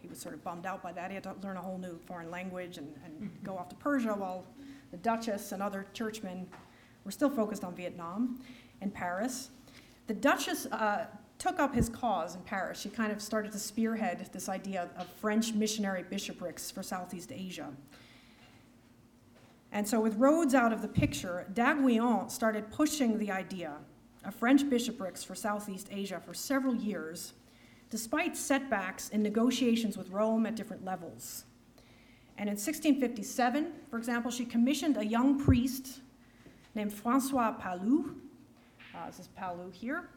[0.00, 1.10] he was sort of bummed out by that.
[1.10, 4.14] He had to learn a whole new foreign language and, and go off to Persia
[4.14, 4.46] while
[4.92, 6.46] the Duchess and other churchmen
[7.04, 8.40] were still focused on Vietnam
[8.80, 9.50] and Paris.
[10.06, 11.06] The Duchess uh,
[11.38, 12.80] took up his cause in Paris.
[12.80, 17.68] She kind of started to spearhead this idea of French missionary bishoprics for Southeast Asia.
[19.72, 23.74] And so, with Rhodes out of the picture, d'Aiguillon started pushing the idea
[24.24, 27.34] of French bishoprics for Southeast Asia for several years,
[27.90, 31.44] despite setbacks in negotiations with Rome at different levels.
[32.38, 36.00] And in 1657, for example, she commissioned a young priest
[36.74, 38.14] named Francois Pallu.
[38.94, 40.08] Uh, this is Pallu here.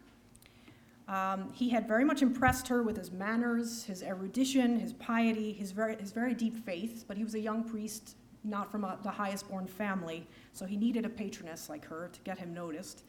[1.09, 5.71] Um, he had very much impressed her with his manners, his erudition, his piety, his
[5.71, 9.09] very, his very deep faith, but he was a young priest not from a, the
[9.09, 13.03] highest born family, so he needed a patroness like her to get him noticed.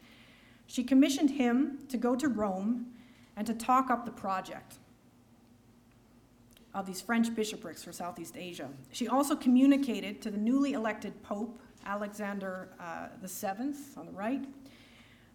[0.65, 2.87] She commissioned him to go to Rome
[3.37, 4.79] and to talk up the project
[6.73, 8.69] of these French bishoprics for Southeast Asia.
[8.91, 14.43] She also communicated to the newly elected Pope, Alexander uh, VII, on the right,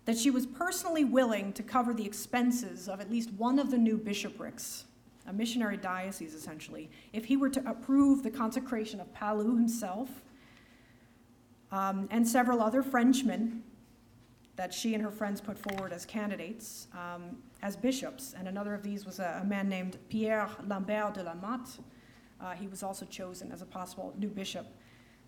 [0.07, 3.79] that she was personally willing to cover the expenses of at least one of the
[3.79, 4.85] new bishoprics
[5.29, 10.09] a missionary diocese essentially, if he were to approve the consecration of Pallu himself
[11.73, 13.63] um, and several other Frenchmen
[14.57, 18.35] that she and her friends put forward as candidates um, as bishops.
[18.39, 21.79] And another of these was a, a man named Pierre Lambert de la Motte.
[22.41, 24.67] Uh, he was also chosen as a possible new bishop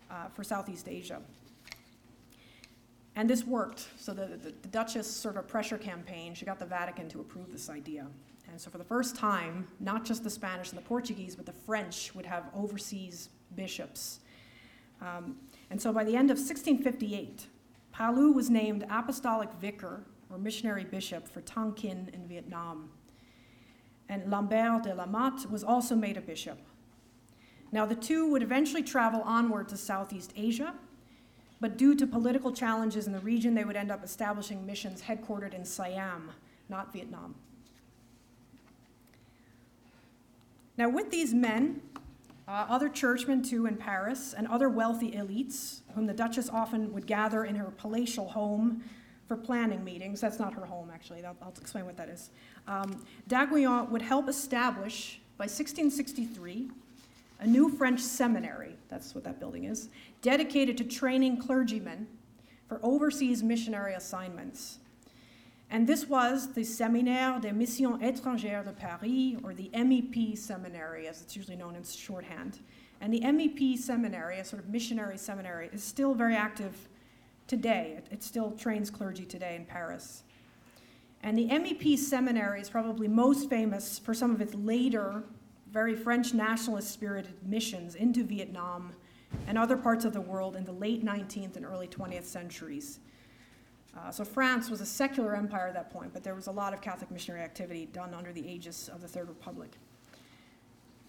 [0.09, 1.21] uh, for Southeast Asia.
[3.15, 3.87] And this worked.
[3.97, 7.19] So the, the, the Duchess sort of a pressure campaign, she got the Vatican to
[7.19, 8.07] approve this idea.
[8.49, 11.53] And so, for the first time, not just the Spanish and the Portuguese, but the
[11.53, 14.19] French would have overseas bishops.
[15.01, 15.37] Um,
[15.69, 17.45] And so by the end of 1658,
[17.93, 22.89] Pallu was named apostolic vicar or missionary bishop for Tonkin in Vietnam.
[24.07, 26.57] And Lambert de la Motte was also made a bishop.
[27.71, 30.73] Now, the two would eventually travel onward to Southeast Asia,
[31.61, 35.53] but due to political challenges in the region, they would end up establishing missions headquartered
[35.53, 36.31] in Siam,
[36.69, 37.35] not Vietnam.
[40.77, 41.81] Now, with these men,
[42.47, 47.05] uh, other churchmen too in Paris, and other wealthy elites, whom the Duchess often would
[47.05, 48.83] gather in her palatial home
[49.27, 50.21] for planning meetings.
[50.21, 51.23] That's not her home, actually.
[51.23, 52.31] I'll, I'll explain what that is.
[52.67, 56.71] Um, d'Aiguillon would help establish, by 1663,
[57.39, 59.89] a new French seminary, that's what that building is,
[60.21, 62.07] dedicated to training clergymen
[62.67, 64.79] for overseas missionary assignments.
[65.71, 71.21] And this was the Séminaire des Missions Étrangères de Paris, or the MEP Seminary, as
[71.21, 72.59] it's usually known in shorthand.
[73.01, 76.89] And the MEP Seminary, a sort of missionary seminary, is still very active
[77.47, 77.95] today.
[77.97, 80.23] It, it still trains clergy today in Paris.
[81.21, 85.23] And the MEP Seminary is probably most famous for some of its later,
[85.71, 88.93] very French nationalist spirited missions into Vietnam
[89.47, 92.99] and other parts of the world in the late 19th and early 20th centuries.
[93.97, 96.73] Uh, so France was a secular empire at that point, but there was a lot
[96.73, 99.77] of Catholic missionary activity done under the aegis of the Third Republic.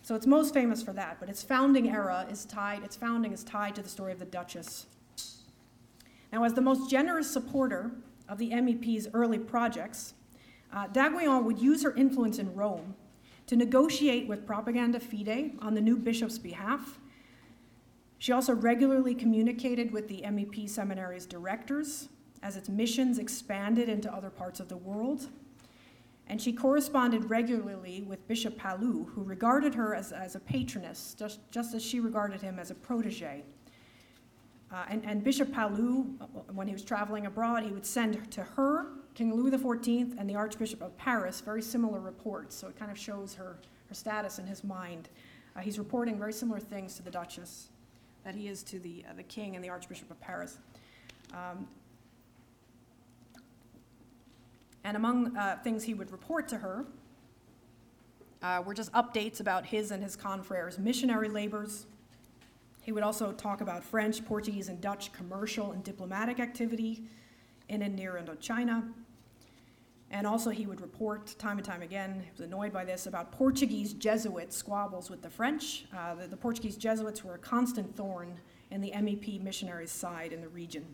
[0.02, 3.44] So it's most famous for that, but its founding era is tied, its founding is
[3.44, 4.86] tied to the story of the Duchess.
[6.32, 7.90] Now, as the most generous supporter
[8.28, 10.14] of the MEP's early projects,
[10.72, 12.94] uh, d'Aiguillon would use her influence in Rome
[13.50, 17.00] to negotiate with Propaganda Fide on the new bishop's behalf.
[18.20, 22.10] She also regularly communicated with the MEP seminary's directors
[22.44, 25.26] as its missions expanded into other parts of the world.
[26.28, 31.40] And she corresponded regularly with Bishop Pallu, who regarded her as, as a patroness, just,
[31.50, 33.42] just as she regarded him as a protege.
[34.72, 38.42] Uh, and, and, Bishop Pallu, uh, when he was traveling abroad, he would send to
[38.42, 42.54] her, King Louis XIV, and the Archbishop of Paris very similar reports.
[42.54, 43.56] So it kind of shows her,
[43.88, 45.08] her status in his mind.
[45.56, 47.70] Uh, he's reporting very similar things to the Duchess
[48.24, 50.58] that he is to the, uh, the King and the Archbishop of Paris.
[51.32, 51.66] Um,
[54.84, 56.86] and among uh, things he would report to her
[58.42, 61.86] uh, were just updates about his and his confreres' missionary labors.
[62.82, 67.04] He would also talk about French, Portuguese, and Dutch commercial and diplomatic activity
[67.68, 68.90] in and near Indochina.
[70.10, 73.30] And also, he would report time and time again, he was annoyed by this, about
[73.30, 75.84] Portuguese Jesuit squabbles with the French.
[75.96, 78.40] Uh, the, the Portuguese Jesuits were a constant thorn
[78.72, 80.84] in the MEP missionaries' side in the region.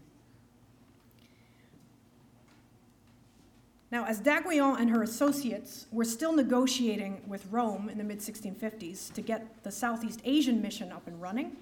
[3.91, 9.13] Now, as d'Aiguillon and her associates were still negotiating with Rome in the mid 1650s
[9.15, 11.57] to get the Southeast Asian mission up and running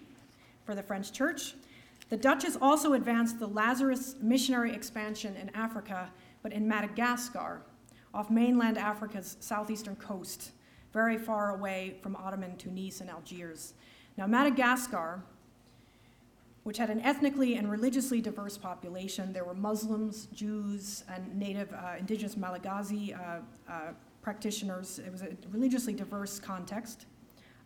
[0.64, 1.54] for the French church,
[2.10, 6.10] the Duchess also advanced the Lazarist missionary expansion in Africa,
[6.42, 7.62] but in Madagascar,
[8.12, 10.52] off mainland Africa's southeastern coast,
[10.92, 13.74] very far away from Ottoman Tunis and Algiers.
[14.16, 15.22] Now, Madagascar
[16.64, 19.32] which had an ethnically and religiously diverse population.
[19.32, 23.80] There were Muslims, Jews, and native uh, indigenous Malagasy uh, uh,
[24.22, 24.98] practitioners.
[24.98, 27.04] It was a religiously diverse context.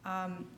[0.05, 0.49] Um,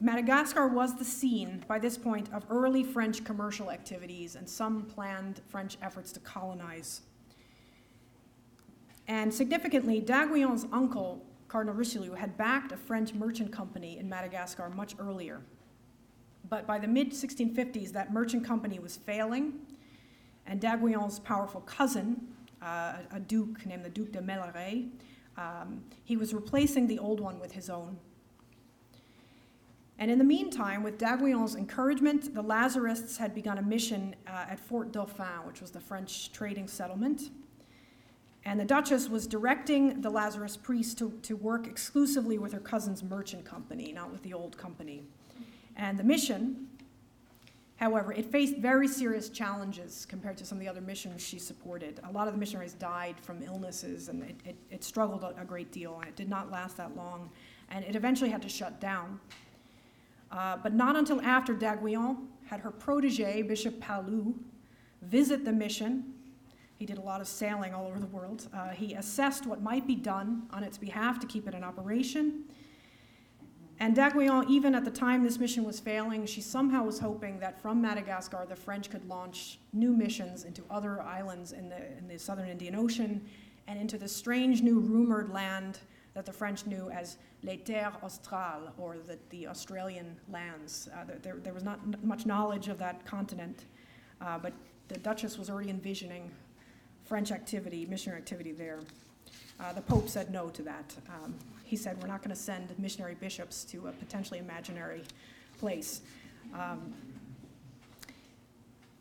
[0.00, 5.40] Madagascar was the scene, by this point, of early French commercial activities and some planned
[5.48, 7.02] French efforts to colonize.
[9.06, 14.94] And significantly, d'Aiguillon's uncle, Cardinal Richelieu, had backed a French merchant company in Madagascar much
[14.98, 15.40] earlier.
[16.48, 19.54] But by the mid 1650s, that merchant company was failing,
[20.46, 22.28] and d'Aiguillon's powerful cousin,
[22.60, 24.88] uh, a duke named the Duc de Meilleraye,
[25.36, 27.98] um, he was replacing the old one with his own.
[29.98, 34.58] And in the meantime, with d'Aiguillon's encouragement, the Lazarists had begun a mission uh, at
[34.58, 37.30] Fort Dauphin, which was the French trading settlement.
[38.44, 43.02] And the Duchess was directing the Lazarist priests to, to work exclusively with her cousin's
[43.02, 45.04] merchant company, not with the old company.
[45.76, 46.68] And the mission,
[47.76, 52.00] however, it faced very serious challenges compared to some of the other missions she supported.
[52.04, 55.72] A lot of the missionaries died from illnesses, and it, it, it struggled a, great
[55.72, 57.30] deal, and it did not last that long.
[57.70, 59.20] And it eventually had to shut down.
[60.34, 62.16] Uh, but not until after d'Aiguillon
[62.46, 64.34] had her protege, Bishop Pallu,
[65.02, 66.12] visit the mission.
[66.76, 68.48] He did a lot of sailing all over the world.
[68.52, 72.44] Uh, he assessed what might be done on its behalf to keep it in operation.
[73.78, 77.60] And d'Aiguillon, even at the time this mission was failing, she somehow was hoping that
[77.60, 82.18] from Madagascar the French could launch new missions into other islands in the, in the
[82.18, 83.24] southern Indian Ocean
[83.68, 85.78] and into the strange new rumored land
[86.14, 90.88] that the French knew as les terres australes, or the, the Australian lands.
[90.94, 93.64] Uh, there, there, was not much knowledge of that continent,
[94.20, 94.52] uh, but
[94.88, 96.30] the Duchess was already envisioning
[97.04, 98.80] French activity, missionary activity there.
[99.60, 100.94] Uh, the Pope said no to that.
[101.08, 101.34] Um,
[101.64, 105.02] he said, We're not going to send missionary bishops to a potentially imaginary
[105.58, 106.02] place.
[106.54, 106.94] Um,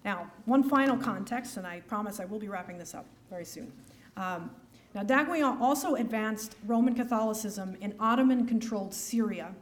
[0.04, 3.72] now, one final context, and I promise I will be wrapping this up very soon.
[4.18, 4.52] Um,
[4.94, 9.56] now, d'Aiguillon also advanced Roman Catholicism in Ottoman controlled Syria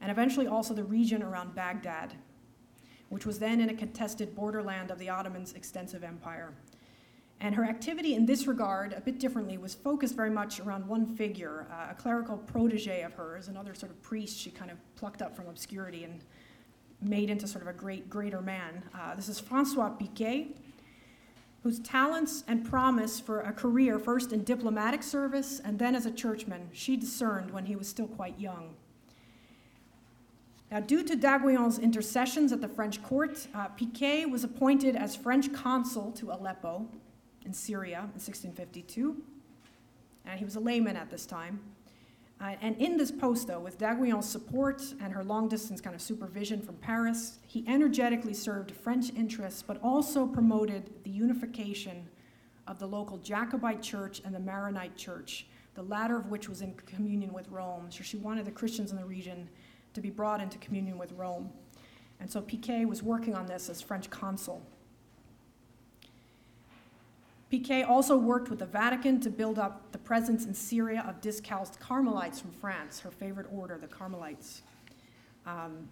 [0.00, 2.12] and eventually also the region around Baghdad,
[3.08, 6.52] which was then in a contested borderland of the Ottomans' extensive empire.
[7.40, 11.06] And her activity in this regard, a bit differently, was focused very much around one
[11.06, 15.22] figure, uh, a clerical protege of hers, another sort of priest she kind of plucked
[15.22, 16.24] up from obscurity and
[17.00, 18.82] made into sort of a great, greater man.
[18.94, 20.56] Uh, this is Francois Picquet,
[21.66, 26.10] whose talents and promise for a career, first in diplomatic service and then as a
[26.12, 28.76] churchman, she discerned when he was still quite young.
[30.70, 35.52] Now, due to d'Aiguillon's intercessions at the French court, uh, Picquet was appointed as French
[35.52, 36.86] consul to Aleppo
[37.44, 39.20] in Syria in 1652.
[40.24, 41.58] And he was a layman at this time.
[42.38, 46.02] Uh, and in this post, though, with d'Aiguillon's support and her long distance kind of
[46.02, 52.06] supervision from Paris, he energetically served French interests, but also promoted the unification
[52.66, 56.74] of the local Jacobite church and the Maronite church, the latter of which was in
[56.74, 57.86] communion with Rome.
[57.90, 59.48] So she wanted the Christians in the region
[59.94, 61.50] to be brought into communion with Rome.
[62.20, 64.62] And so Picquet was working on this as French consul.
[67.50, 71.78] Picquet also worked with the Vatican to build up the presence in Syria of discalced
[71.78, 74.62] Carmelites from France, her favorite order, the Carmelites.
[75.46, 75.88] Um,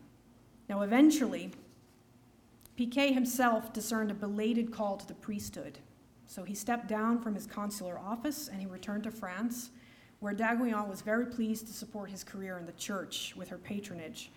[0.69, 1.53] now, eventually,
[2.77, 5.79] Picquet himself discerned a belated call to the priesthood.
[6.27, 9.71] So he stepped down from his consular office and he returned to France,
[10.19, 14.33] where d'Aiguillon was very pleased to support his career in the church with her patronage.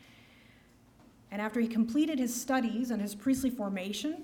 [1.32, 4.24] And after he completed his studies and his priestly formation,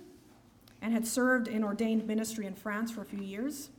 [0.84, 3.70] and had served in ordained ministry in France for a few years.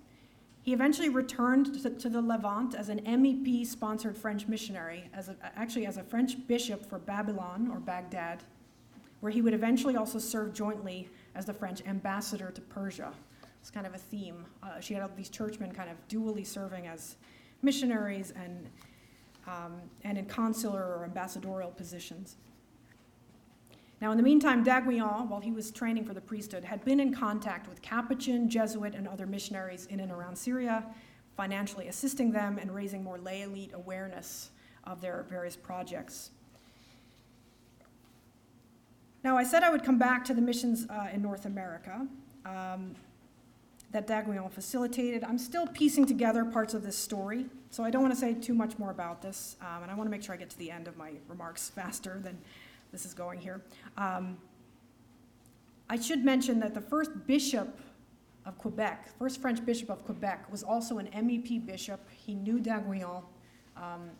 [0.63, 5.37] He eventually returned to, to the Levant as an MEP sponsored French missionary, as a,
[5.55, 8.43] actually as a French bishop for Babylon or Baghdad,
[9.21, 13.13] where he would eventually also serve jointly as the French ambassador to Persia.
[13.61, 14.47] It's kind of a theme.
[14.63, 17.17] Uh, she had all these churchmen kind of dually serving as
[17.61, 18.71] missionaries and,
[19.47, 19.75] um,
[20.05, 22.37] and in consular or ambassadorial positions.
[24.05, 27.15] Now, in the meantime, d'Aiguillon, while he was training for the priesthood, had been in
[27.15, 30.85] contact with Capuchin, Jesuit, and other missionaries in and around Syria,
[31.39, 34.51] financially assisting them and raising more lay elite awareness
[34.85, 36.33] of their various projects.
[39.25, 42.07] Now, I said I would come back to the missions uh, in North America
[42.45, 42.95] um,
[43.93, 45.25] that d'Aiguillon facilitated.
[45.25, 48.53] I'm still piecing together parts of this story, so I don't want to say too
[48.53, 50.71] much more about this, um, and I want to make sure I get to the
[50.71, 52.37] end of my remarks faster than
[52.95, 53.61] this is going here.
[53.97, 54.39] Um,
[55.91, 57.81] I should mention that the first bishop
[58.47, 62.09] of Quebec, first French bishop of Quebec, was also an MEP bishop.
[62.13, 63.25] He knew d'Aiguillon.
[63.77, 64.11] Um,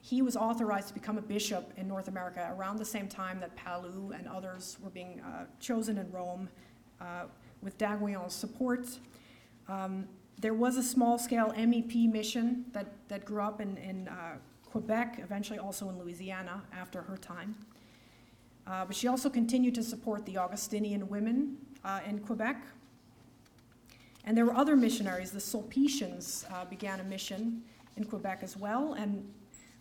[0.00, 3.56] he was authorized to become a bishop in North America around the same time that
[3.56, 6.48] Pallu and others were being uh, chosen in Rome
[7.00, 7.26] uh,
[7.62, 8.88] with d'Aiguillon's support.
[9.68, 10.08] Um,
[10.40, 15.20] there was a small scale MEP mission that, that grew up in, in uh, Quebec,
[15.22, 17.54] eventually also in Louisiana after her time.
[18.66, 22.62] Uh, but she also continued to support the Augustinian women uh, in Quebec.
[24.24, 25.32] And there were other missionaries.
[25.32, 27.62] The Sulpicians uh, began a mission
[27.96, 28.94] in Quebec as well.
[28.94, 29.30] And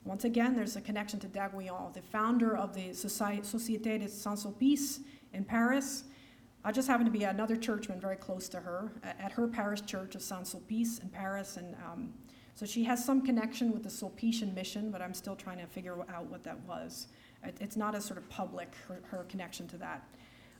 [0.04, 5.00] once again, there's a connection to d'Aiguillon, the founder of the Société de Saint-Sulpice
[5.34, 6.04] in Paris.
[6.66, 10.16] I just happened to be another churchman very close to her at her parish church
[10.16, 11.56] of Saint-Sulpice in Paris.
[11.56, 12.14] And um,
[12.56, 15.96] so she has some connection with the Sulpician mission, but I'm still trying to figure
[16.14, 17.08] out what that was.
[17.44, 20.04] It, it's not as sort of public, her, her connection to that.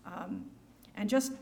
[0.06, 0.46] Um,
[0.96, 1.34] and just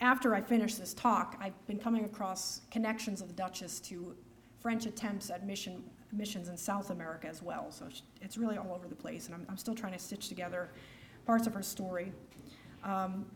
[0.00, 4.14] after I finished this talk, I've been coming across connections of the Duchess to
[4.60, 5.82] French attempts at mission,
[6.12, 7.70] missions in South America as well.
[7.70, 7.88] So
[8.20, 10.70] it's really all over the place, and I'm, I'm still trying to stitch together
[11.26, 12.12] parts of her story.
[12.84, 13.26] Um,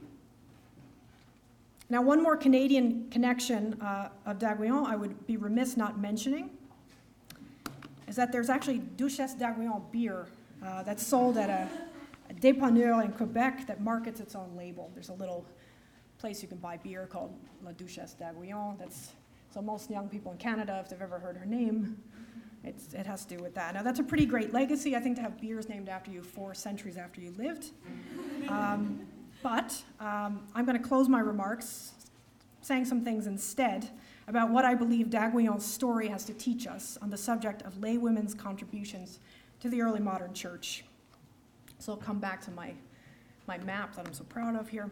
[1.88, 6.50] now, one more Canadian connection uh, of d'Aiguillon I would be remiss not mentioning
[8.08, 10.26] is that there's actually Duchesse d'Aiguillon beer
[10.64, 11.68] uh, that's sold at a,
[12.30, 14.90] a dépanneur in Quebec that markets its own label.
[14.94, 15.46] There's a little
[16.18, 17.34] place you can buy beer called
[17.64, 18.78] La Duchesse d'Aiguillon.
[18.78, 19.12] That's
[19.52, 21.96] so most young people in Canada, if they've ever heard her name,
[22.64, 23.74] it's, it has to do with that.
[23.74, 26.52] Now that's a pretty great legacy, I think, to have beers named after you four
[26.54, 27.70] centuries after you lived.
[28.48, 29.06] Um,
[29.42, 31.92] but um, I'm going to close my remarks
[32.60, 33.88] saying some things instead
[34.28, 37.96] about what I believe d'Aiguillon's story has to teach us on the subject of lay
[37.96, 39.20] women's contributions
[39.60, 40.84] to the early modern church.
[41.78, 42.72] So I'll come back to my,
[43.46, 44.90] my map that I'm so proud of here.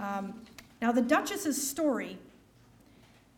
[0.00, 0.34] Um,
[0.80, 2.18] now, the Duchess's story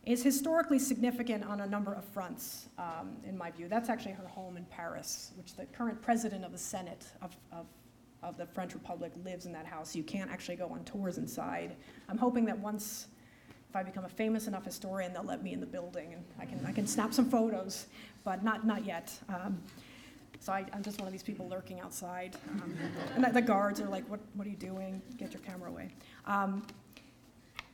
[0.04, 3.68] is historically significant on a number of fronts, um, in my view.
[3.68, 7.66] That's actually her home in Paris, which the current president of the Senate of, of,
[8.22, 9.96] of the French Republic lives in that house.
[9.96, 11.74] You can't actually go on tours inside.
[12.08, 13.08] I'm hoping that once,
[13.68, 16.44] if I become a famous enough historian, they'll let me in the building and I
[16.46, 17.86] can, I can snap some photos,
[18.22, 19.12] but not, not yet.
[19.28, 19.60] Um,
[20.46, 22.36] so I, am just one of these people lurking outside.
[22.52, 22.76] Um,
[23.16, 25.02] and the, the, guards are like, what, what are you doing?
[25.16, 25.88] Get your camera away.
[26.24, 26.64] Um,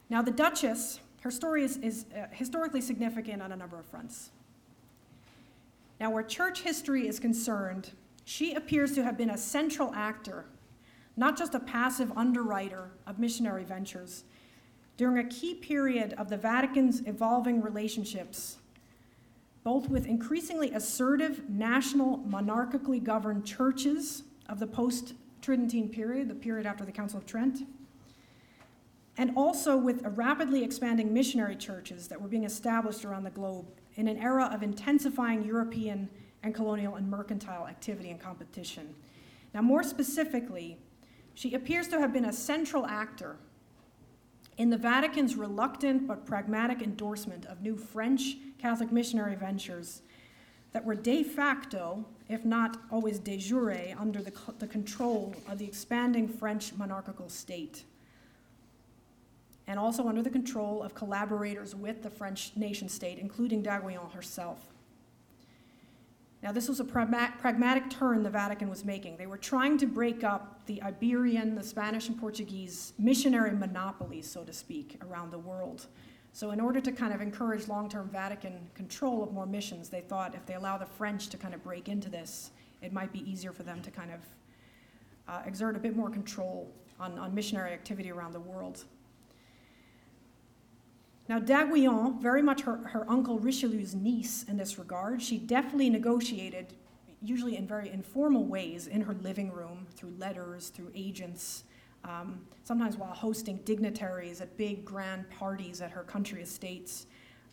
[0.08, 4.30] now, the Duchess her story is, is uh, historically significant on a number of fronts.
[6.00, 7.90] Now, where church history is concerned,
[8.24, 10.46] she appears to have been a central actor,
[11.14, 14.24] not just a passive underwriter of missionary ventures,
[14.96, 18.56] during a key period of the Vatican's evolving relationships,
[19.64, 26.66] both with increasingly assertive national monarchically governed churches of the post Tridentine period, the period
[26.66, 27.62] after the Council of Trent
[29.18, 33.66] and also with a rapidly expanding missionary churches that were being established around the globe
[33.96, 36.08] in an era of intensifying European
[36.42, 38.94] and colonial and mercantile activity and competition.
[39.52, 40.78] Now, more specifically,
[41.34, 43.36] she appears to have been a central actor
[44.58, 50.02] in the Vatican's reluctant but pragmatic endorsement of new French Catholic missionary ventures
[50.72, 55.64] that were de facto, if not always de jure, under the, the control of the
[55.64, 57.84] expanding French monarchical state
[59.66, 64.71] and also under the control of collaborators with the French nation state, including d'Aiguillon herself.
[66.42, 69.16] Now, this was a pragmatic turn the Vatican was making.
[69.16, 74.42] They were trying to break up the Iberian, the Spanish, and Portuguese missionary monopolies, so
[74.42, 75.86] to speak, around the world.
[76.32, 80.00] So, in order to kind of encourage long term Vatican control of more missions, they
[80.00, 83.30] thought if they allow the French to kind of break into this, it might be
[83.30, 84.20] easier for them to kind of
[85.28, 88.84] uh, exert a bit more control on, on missionary activity around the world.
[91.32, 96.74] Now, d'Aiguillon, very much her, her uncle Richelieu's niece in this regard, she deftly negotiated,
[97.22, 101.64] usually in very informal ways, in her living room, through letters, through agents,
[102.04, 107.06] um, sometimes while hosting dignitaries at big grand parties at her country estates.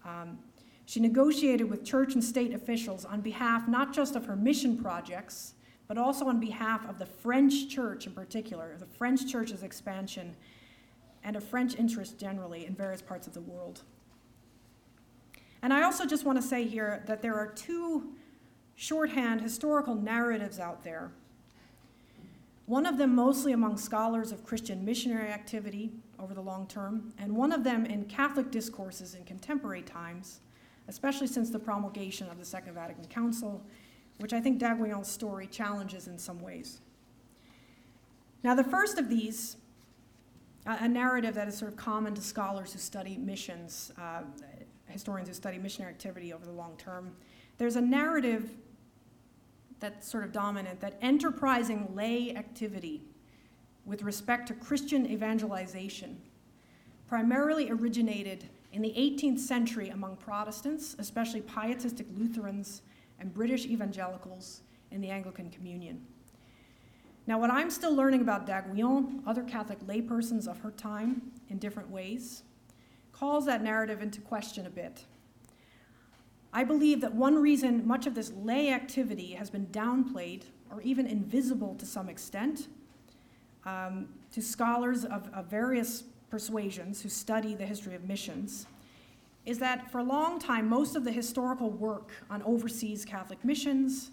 [0.03, 0.39] Um,
[0.83, 5.53] she negotiated with church and state officials on behalf not just of her mission projects,
[5.87, 10.35] but also on behalf of the French church in particular, the French church's expansion
[11.23, 13.81] and of French interest generally in various parts of the world.
[15.61, 18.13] And I also just want to say here that there are two
[18.75, 21.11] shorthand historical narratives out there.
[22.65, 27.35] One of them mostly among scholars of Christian missionary activity over the long term, and
[27.35, 30.39] one of them in Catholic discourses in contemporary times,
[30.87, 33.65] especially since the promulgation of the Second Vatican Council,
[34.19, 36.79] which I think d'Aiguillon's story challenges in some ways.
[38.43, 39.57] Now, the first of these
[40.79, 44.21] a narrative that is sort of common to scholars who study missions, uh,
[44.87, 47.15] historians who study missionary activity over the long term.
[47.57, 48.51] There's a narrative
[49.79, 53.01] that's sort of dominant that enterprising lay activity
[53.85, 56.21] with respect to Christian evangelization
[57.09, 62.83] primarily originated in the 18th century among Protestants, especially pietistic Lutherans
[63.19, 64.61] and British evangelicals
[64.91, 66.05] in the Anglican Communion.
[67.27, 71.89] Now, what I'm still learning about d'Aiguillon, other Catholic laypersons of her time in different
[71.89, 72.43] ways,
[73.11, 75.05] calls that narrative into question a bit.
[76.51, 81.05] I believe that one reason much of this lay activity has been downplayed or even
[81.05, 82.67] invisible to some extent
[83.65, 88.65] um, to scholars of, of various persuasions who study the history of missions
[89.45, 94.11] is that for a long time, most of the historical work on overseas Catholic missions,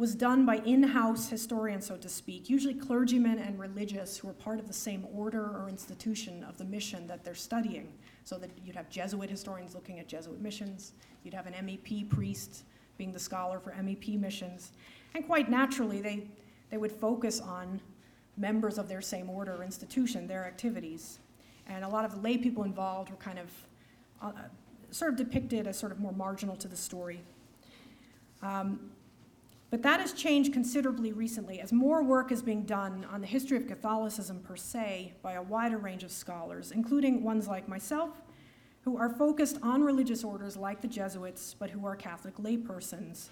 [0.00, 4.32] was done by in house historians, so to speak, usually clergymen and religious who were
[4.32, 7.92] part of the same order or institution of the mission that they're studying.
[8.24, 10.92] So that you'd have Jesuit historians looking at Jesuit missions,
[11.22, 12.64] you'd have an MEP priest
[12.96, 14.72] being the scholar for MEP missions,
[15.14, 16.26] and quite naturally, they,
[16.70, 17.78] they would focus on
[18.38, 21.18] members of their same order or institution, their activities.
[21.66, 23.50] And a lot of the lay people involved were kind of
[24.22, 24.32] uh,
[24.90, 27.20] sort of depicted as sort of more marginal to the story.
[28.42, 28.92] Um,
[29.70, 33.56] but that has changed considerably recently as more work is being done on the history
[33.56, 38.20] of Catholicism per se by a wider range of scholars, including ones like myself,
[38.82, 43.28] who are focused on religious orders like the Jesuits, but who are Catholic laypersons.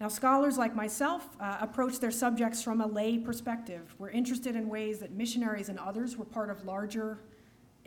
[0.00, 3.94] Now, scholars like myself uh, approach their subjects from a lay perspective.
[3.98, 7.18] We're interested in ways that missionaries and others were part of larger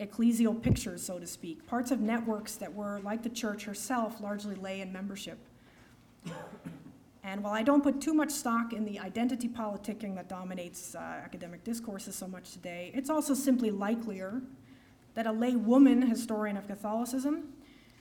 [0.00, 4.54] ecclesial pictures, so to speak, parts of networks that were, like the church herself, largely
[4.56, 5.38] lay in membership.
[7.26, 10.98] And while I don't put too much stock in the identity politicking that dominates uh,
[10.98, 14.42] academic discourses so much today, it's also simply likelier
[15.14, 17.54] that a lay woman historian of Catholicism,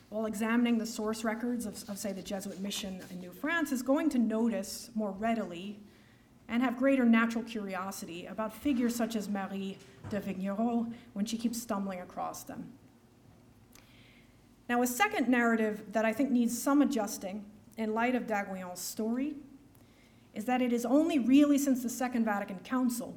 [0.10, 3.82] while examining the source records of, of, say, the Jesuit mission in New France, is
[3.82, 5.80] going to notice more readily
[6.50, 9.78] and have greater natural curiosity about figures such as Marie
[10.10, 12.74] de Vignerot when she keeps stumbling across them.
[14.68, 17.46] Now, a second narrative that I think needs some adjusting
[17.78, 19.36] in light of d'Aiguillon's story
[20.34, 23.16] is that it is only really since the Second Vatican Council,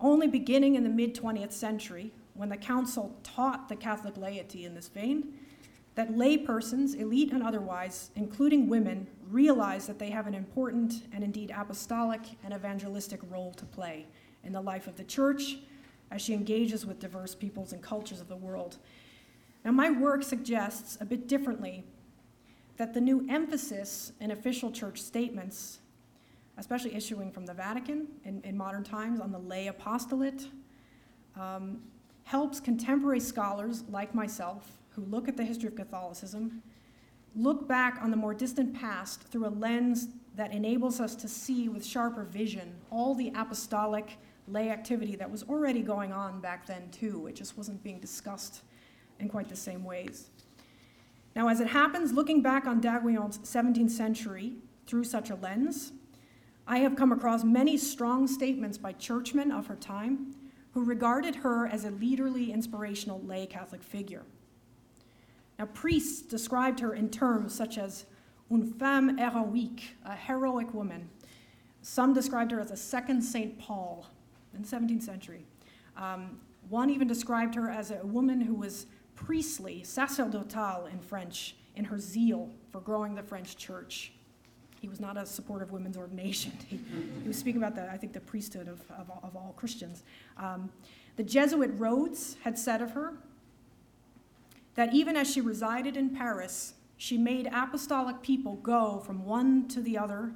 [0.00, 4.74] only beginning in the mid 20th century, when the Council taught the Catholic laity in
[4.74, 5.34] this vein,
[5.94, 11.52] that laypersons, elite and otherwise, including women, realize that they have an important and indeed
[11.56, 14.06] apostolic and evangelistic role to play
[14.42, 15.58] in the life of the church
[16.10, 18.78] as she engages with diverse peoples and cultures of the world.
[19.64, 21.84] Now, my work suggests a bit differently
[22.76, 25.78] that the new emphasis in official church statements,
[26.58, 30.48] especially issuing from the Vatican in, in modern times on the lay apostolate,
[31.36, 31.80] um,
[32.24, 36.62] helps contemporary scholars like myself who look at the history of Catholicism
[37.36, 41.68] look back on the more distant past through a lens that enables us to see
[41.68, 44.16] with sharper vision all the apostolic
[44.46, 47.26] lay activity that was already going on back then, too.
[47.26, 48.62] It just wasn't being discussed
[49.18, 50.30] in quite the same ways.
[51.34, 54.54] Now, as it happens, looking back on d'Aiguillon's 17th century
[54.86, 55.92] through such a lens,
[56.66, 60.34] I have come across many strong statements by churchmen of her time
[60.72, 64.22] who regarded her as a leaderly, inspirational lay Catholic figure.
[65.58, 68.06] Now, priests described her in terms such as
[68.50, 71.08] une femme héroïque, a heroic woman.
[71.82, 73.58] Some described her as a second St.
[73.58, 74.06] Paul
[74.54, 75.44] in the 17th century.
[75.96, 81.84] Um, one even described her as a woman who was priestly, sacerdotale in French, in
[81.84, 84.12] her zeal for growing the French church.
[84.80, 86.52] He was not a supporter of women's ordination.
[86.68, 86.78] He,
[87.22, 90.02] he was speaking about the, I think, the priesthood of, of, of all Christians.
[90.36, 90.70] Um,
[91.16, 93.14] the Jesuit Rhodes had said of her
[94.74, 99.80] that even as she resided in Paris, she made apostolic people go from one to
[99.80, 100.32] the other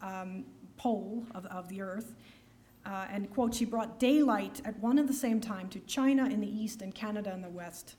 [0.00, 0.44] um,
[0.76, 2.14] pole of, of the earth.
[2.86, 6.40] Uh, and, quote, she brought daylight at one and the same time to China in
[6.40, 7.96] the east and Canada in the west.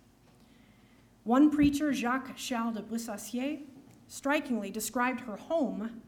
[1.26, 3.60] One preacher, Jacques Charles de Brissacier,
[4.08, 6.04] strikingly described her home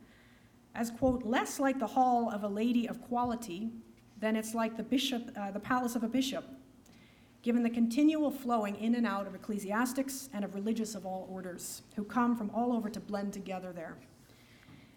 [0.75, 3.71] as, quote, less like the hall of a lady of quality
[4.19, 6.45] than it's like the, bishop, uh, the palace of a bishop,
[7.41, 11.81] given the continual flowing in and out of ecclesiastics and of religious of all orders
[11.95, 13.97] who come from all over to blend together there.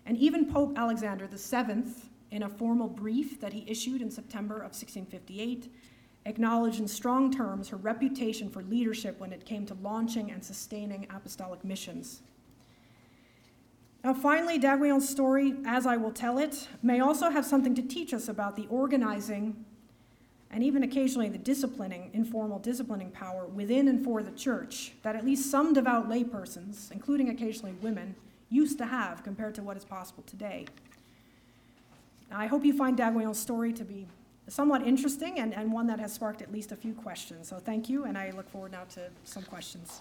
[0.04, 1.84] And even Pope Alexander VII,
[2.30, 5.72] in a formal brief that he issued in September of 1658,
[6.26, 11.06] acknowledged in strong terms her reputation for leadership when it came to launching and sustaining
[11.10, 12.22] apostolic missions.
[14.02, 18.14] Now, finally, d'Aiguillon's story, as I will tell it, may also have something to teach
[18.14, 19.64] us about the organizing
[20.50, 25.24] and even occasionally the disciplining, informal disciplining power within and for the church that at
[25.24, 28.16] least some devout laypersons, including occasionally women,
[28.48, 30.66] used to have compared to what is possible today.
[32.32, 34.06] I hope you find d'Aiguillon's story to be
[34.51, 37.48] somewhat interesting and, and one that has sparked at least a few questions.
[37.48, 40.01] So thank you, and I look forward now to some questions.